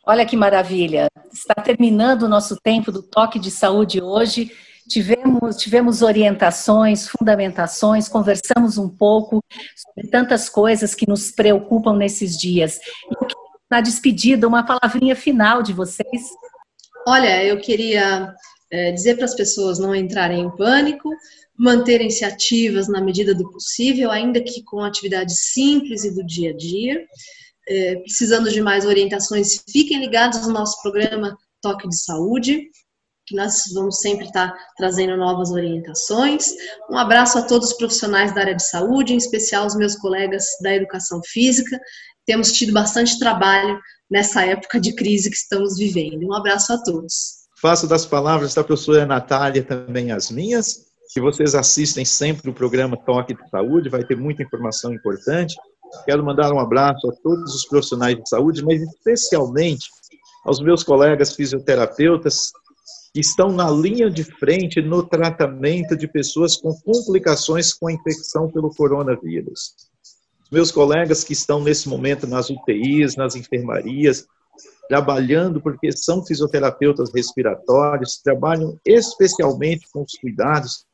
Olha 0.06 0.24
que 0.24 0.36
maravilha! 0.36 1.08
Está 1.32 1.54
terminando 1.54 2.22
o 2.22 2.28
nosso 2.28 2.56
tempo 2.56 2.90
do 2.90 3.02
toque 3.02 3.38
de 3.38 3.50
saúde 3.50 4.02
hoje. 4.02 4.50
Tivemos, 4.88 5.56
tivemos 5.56 6.02
orientações, 6.02 7.06
fundamentações, 7.06 8.08
conversamos 8.08 8.78
um 8.78 8.88
pouco 8.88 9.40
sobre 9.76 10.10
tantas 10.10 10.48
coisas 10.48 10.94
que 10.94 11.08
nos 11.08 11.30
preocupam 11.30 11.96
nesses 11.96 12.36
dias. 12.36 12.78
E 13.10 13.14
na 13.70 13.80
despedida, 13.80 14.48
uma 14.48 14.64
palavrinha 14.64 15.14
final 15.14 15.62
de 15.62 15.72
vocês. 15.72 16.22
Olha, 17.06 17.44
eu 17.44 17.60
queria 17.60 18.34
é, 18.70 18.90
dizer 18.92 19.16
para 19.16 19.26
as 19.26 19.34
pessoas 19.34 19.78
não 19.78 19.94
entrarem 19.94 20.40
em 20.40 20.56
pânico, 20.56 21.08
manterem-se 21.56 22.24
ativas 22.24 22.88
na 22.88 23.00
medida 23.00 23.34
do 23.34 23.48
possível, 23.50 24.10
ainda 24.10 24.40
que 24.40 24.62
com 24.64 24.80
atividades 24.80 25.52
simples 25.52 26.04
e 26.04 26.14
do 26.14 26.24
dia 26.24 26.50
a 26.50 26.56
dia. 26.56 27.04
É, 27.70 27.96
precisando 27.96 28.50
de 28.50 28.60
mais 28.60 28.84
orientações, 28.84 29.62
fiquem 29.70 30.00
ligados 30.00 30.44
no 30.44 30.52
nosso 30.52 30.82
programa 30.82 31.38
Toque 31.62 31.88
de 31.88 31.96
Saúde 31.96 32.68
que 33.30 33.36
nós 33.36 33.62
vamos 33.72 34.00
sempre 34.00 34.26
estar 34.26 34.52
trazendo 34.76 35.16
novas 35.16 35.52
orientações. 35.52 36.48
Um 36.90 36.98
abraço 36.98 37.38
a 37.38 37.42
todos 37.42 37.68
os 37.70 37.76
profissionais 37.76 38.34
da 38.34 38.40
área 38.40 38.56
de 38.56 38.68
saúde, 38.68 39.14
em 39.14 39.16
especial 39.16 39.66
os 39.66 39.76
meus 39.76 39.94
colegas 39.94 40.44
da 40.60 40.74
educação 40.74 41.20
física. 41.24 41.78
Temos 42.26 42.52
tido 42.52 42.72
bastante 42.72 43.18
trabalho 43.20 43.78
nessa 44.10 44.44
época 44.44 44.80
de 44.80 44.92
crise 44.96 45.30
que 45.30 45.36
estamos 45.36 45.78
vivendo. 45.78 46.26
Um 46.26 46.34
abraço 46.34 46.72
a 46.72 46.82
todos. 46.82 47.40
Faço 47.62 47.86
das 47.86 48.04
palavras 48.04 48.52
da 48.52 48.64
professora 48.64 49.06
Natália 49.06 49.62
também 49.62 50.10
as 50.10 50.28
minhas, 50.28 50.86
que 51.12 51.20
vocês 51.20 51.54
assistem 51.54 52.04
sempre 52.04 52.50
o 52.50 52.54
programa 52.54 52.96
Toque 52.96 53.34
de 53.34 53.48
Saúde, 53.48 53.88
vai 53.88 54.02
ter 54.02 54.16
muita 54.16 54.42
informação 54.42 54.92
importante. 54.92 55.54
Quero 56.04 56.24
mandar 56.24 56.52
um 56.52 56.60
abraço 56.60 57.08
a 57.08 57.12
todos 57.22 57.54
os 57.54 57.66
profissionais 57.66 58.16
de 58.16 58.28
saúde, 58.28 58.64
mas 58.64 58.80
especialmente 58.80 59.88
aos 60.44 60.60
meus 60.60 60.82
colegas 60.82 61.34
fisioterapeutas 61.34 62.52
que 63.12 63.20
estão 63.20 63.50
na 63.50 63.70
linha 63.70 64.08
de 64.08 64.24
frente 64.24 64.80
no 64.80 65.02
tratamento 65.02 65.96
de 65.96 66.06
pessoas 66.06 66.56
com 66.56 66.72
complicações 66.80 67.72
com 67.72 67.88
a 67.88 67.92
infecção 67.92 68.48
pelo 68.48 68.70
coronavírus. 68.74 69.74
Meus 70.50 70.70
colegas 70.70 71.22
que 71.22 71.32
estão 71.32 71.62
nesse 71.62 71.88
momento 71.88 72.26
nas 72.26 72.50
UTIs, 72.50 73.16
nas 73.16 73.34
enfermarias, 73.34 74.26
trabalhando 74.88 75.60
porque 75.60 75.92
são 75.92 76.24
fisioterapeutas 76.24 77.12
respiratórios, 77.14 78.20
trabalham 78.22 78.76
especialmente 78.84 79.86
com 79.92 80.02
os 80.02 80.12
cuidados 80.20 80.84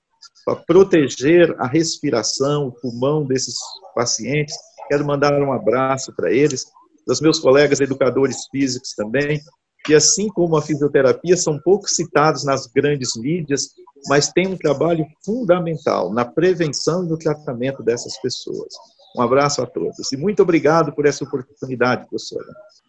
para 0.44 0.56
proteger 0.56 1.54
a 1.58 1.66
respiração, 1.66 2.68
o 2.68 2.72
pulmão 2.72 3.24
desses 3.24 3.56
pacientes. 3.94 4.54
Quero 4.88 5.06
mandar 5.06 5.32
um 5.40 5.52
abraço 5.52 6.12
para 6.14 6.32
eles, 6.32 6.66
dos 7.06 7.20
meus 7.20 7.38
colegas 7.38 7.80
educadores 7.80 8.46
físicos 8.50 8.92
também, 8.94 9.40
que, 9.84 9.94
assim 9.94 10.28
como 10.28 10.56
a 10.56 10.62
fisioterapia, 10.62 11.36
são 11.36 11.58
pouco 11.58 11.88
citados 11.88 12.44
nas 12.44 12.66
grandes 12.66 13.16
mídias, 13.16 13.70
mas 14.08 14.28
tem 14.32 14.48
um 14.48 14.56
trabalho 14.56 15.06
fundamental 15.24 16.12
na 16.12 16.24
prevenção 16.24 17.04
e 17.04 17.08
no 17.08 17.16
tratamento 17.16 17.82
dessas 17.82 18.20
pessoas. 18.20 18.74
Um 19.16 19.22
abraço 19.22 19.62
a 19.62 19.66
todos 19.66 20.12
e 20.12 20.16
muito 20.16 20.42
obrigado 20.42 20.92
por 20.92 21.06
essa 21.06 21.24
oportunidade, 21.24 22.06
professora. 22.08 22.44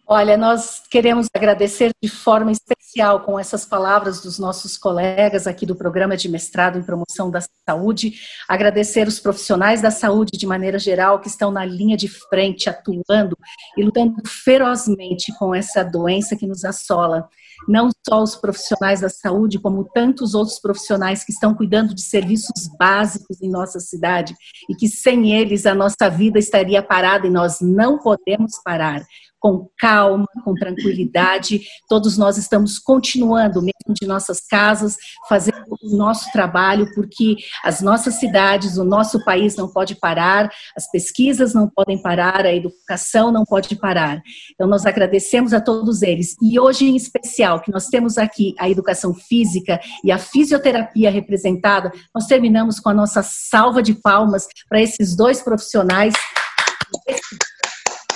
Olha, 0.06 0.36
nós 0.36 0.82
queremos 0.90 1.26
agradecer 1.34 1.90
de 2.02 2.08
forma 2.08 2.50
especial 2.50 2.77
com 3.24 3.38
essas 3.38 3.64
palavras 3.64 4.20
dos 4.20 4.38
nossos 4.38 4.76
colegas 4.76 5.46
aqui 5.46 5.64
do 5.64 5.76
programa 5.76 6.16
de 6.16 6.28
mestrado 6.28 6.78
em 6.78 6.82
promoção 6.82 7.30
da 7.30 7.40
saúde, 7.68 8.14
agradecer 8.48 9.06
os 9.06 9.20
profissionais 9.20 9.80
da 9.80 9.90
saúde 9.90 10.36
de 10.36 10.46
maneira 10.46 10.78
geral 10.78 11.20
que 11.20 11.28
estão 11.28 11.52
na 11.52 11.64
linha 11.64 11.96
de 11.96 12.08
frente 12.08 12.68
atuando 12.68 13.38
e 13.76 13.82
lutando 13.84 14.16
ferozmente 14.26 15.32
com 15.38 15.54
essa 15.54 15.84
doença 15.84 16.34
que 16.34 16.46
nos 16.46 16.64
assola. 16.64 17.28
Não 17.68 17.88
só 18.08 18.22
os 18.22 18.34
profissionais 18.34 19.00
da 19.00 19.08
saúde, 19.08 19.60
como 19.60 19.84
tantos 19.84 20.34
outros 20.34 20.58
profissionais 20.58 21.22
que 21.22 21.32
estão 21.32 21.54
cuidando 21.54 21.94
de 21.94 22.02
serviços 22.02 22.68
básicos 22.78 23.40
em 23.40 23.50
nossa 23.50 23.78
cidade 23.78 24.34
e 24.68 24.74
que 24.74 24.88
sem 24.88 25.32
eles 25.32 25.66
a 25.66 25.74
nossa 25.74 26.08
vida 26.08 26.38
estaria 26.38 26.82
parada 26.82 27.26
e 27.26 27.30
nós 27.30 27.60
não 27.60 27.98
podemos 27.98 28.60
parar 28.64 29.04
com 29.38 29.68
calma, 29.78 30.26
com 30.44 30.54
tranquilidade. 30.54 31.60
Todos 31.88 32.18
nós 32.18 32.36
estamos 32.36 32.78
continuando, 32.78 33.60
mesmo 33.60 33.94
de 33.94 34.06
nossas 34.06 34.40
casas, 34.40 34.96
fazendo 35.28 35.64
o 35.82 35.96
nosso 35.96 36.30
trabalho, 36.32 36.92
porque 36.94 37.36
as 37.64 37.80
nossas 37.80 38.14
cidades, 38.14 38.76
o 38.76 38.84
nosso 38.84 39.24
país 39.24 39.56
não 39.56 39.68
pode 39.68 39.94
parar, 39.96 40.50
as 40.76 40.90
pesquisas 40.90 41.54
não 41.54 41.68
podem 41.68 42.00
parar, 42.00 42.44
a 42.44 42.54
educação 42.54 43.30
não 43.30 43.44
pode 43.44 43.76
parar. 43.76 44.20
Então, 44.52 44.66
nós 44.66 44.86
agradecemos 44.86 45.52
a 45.52 45.60
todos 45.60 46.02
eles. 46.02 46.36
E 46.42 46.58
hoje, 46.58 46.86
em 46.86 46.96
especial, 46.96 47.60
que 47.60 47.70
nós 47.70 47.86
temos 47.86 48.18
aqui 48.18 48.54
a 48.58 48.68
educação 48.68 49.14
física 49.14 49.80
e 50.04 50.10
a 50.10 50.18
fisioterapia 50.18 51.10
representada, 51.10 51.92
nós 52.14 52.26
terminamos 52.26 52.80
com 52.80 52.88
a 52.88 52.94
nossa 52.94 53.22
salva 53.22 53.82
de 53.82 53.94
palmas 53.94 54.46
para 54.68 54.80
esses 54.80 55.16
dois 55.16 55.40
profissionais 55.40 56.14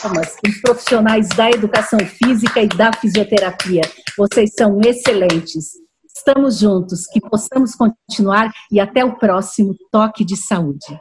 os 0.05 0.61
profissionais 0.61 1.29
da 1.29 1.51
educação 1.51 1.99
física 2.01 2.61
e 2.61 2.69
da 2.69 2.93
fisioterapia. 2.93 3.83
Vocês 4.19 4.51
são 4.57 4.81
excelentes. 4.85 5.83
Estamos 6.15 6.59
juntos, 6.59 7.07
que 7.07 7.21
possamos 7.21 7.75
continuar 7.75 8.51
e 8.71 8.81
até 8.81 9.05
o 9.05 9.17
próximo 9.17 9.75
Toque 9.91 10.25
de 10.25 10.37
Saúde. 10.37 10.99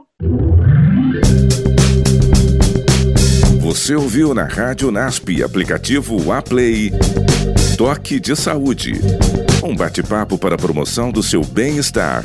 Você 3.59 3.95
ouviu 3.95 4.33
na 4.33 4.45
Rádio 4.45 4.91
NASP, 4.91 5.43
aplicativo 5.43 6.31
Aplay, 6.31 6.91
Toque 7.77 8.19
de 8.19 8.35
Saúde. 8.35 8.93
Um 9.63 9.75
bate-papo 9.75 10.39
para 10.39 10.55
a 10.55 10.57
promoção 10.57 11.11
do 11.11 11.21
seu 11.21 11.43
bem-estar. 11.43 12.23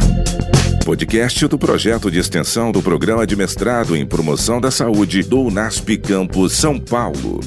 Podcast 0.86 1.46
do 1.46 1.58
projeto 1.58 2.10
de 2.10 2.18
extensão 2.18 2.72
do 2.72 2.80
Programa 2.80 3.26
de 3.26 3.36
Mestrado 3.36 3.94
em 3.94 4.06
Promoção 4.06 4.58
da 4.58 4.70
Saúde 4.70 5.22
do 5.22 5.42
UNASP 5.42 5.98
Campus 5.98 6.54
São 6.54 6.80
Paulo. 6.80 7.40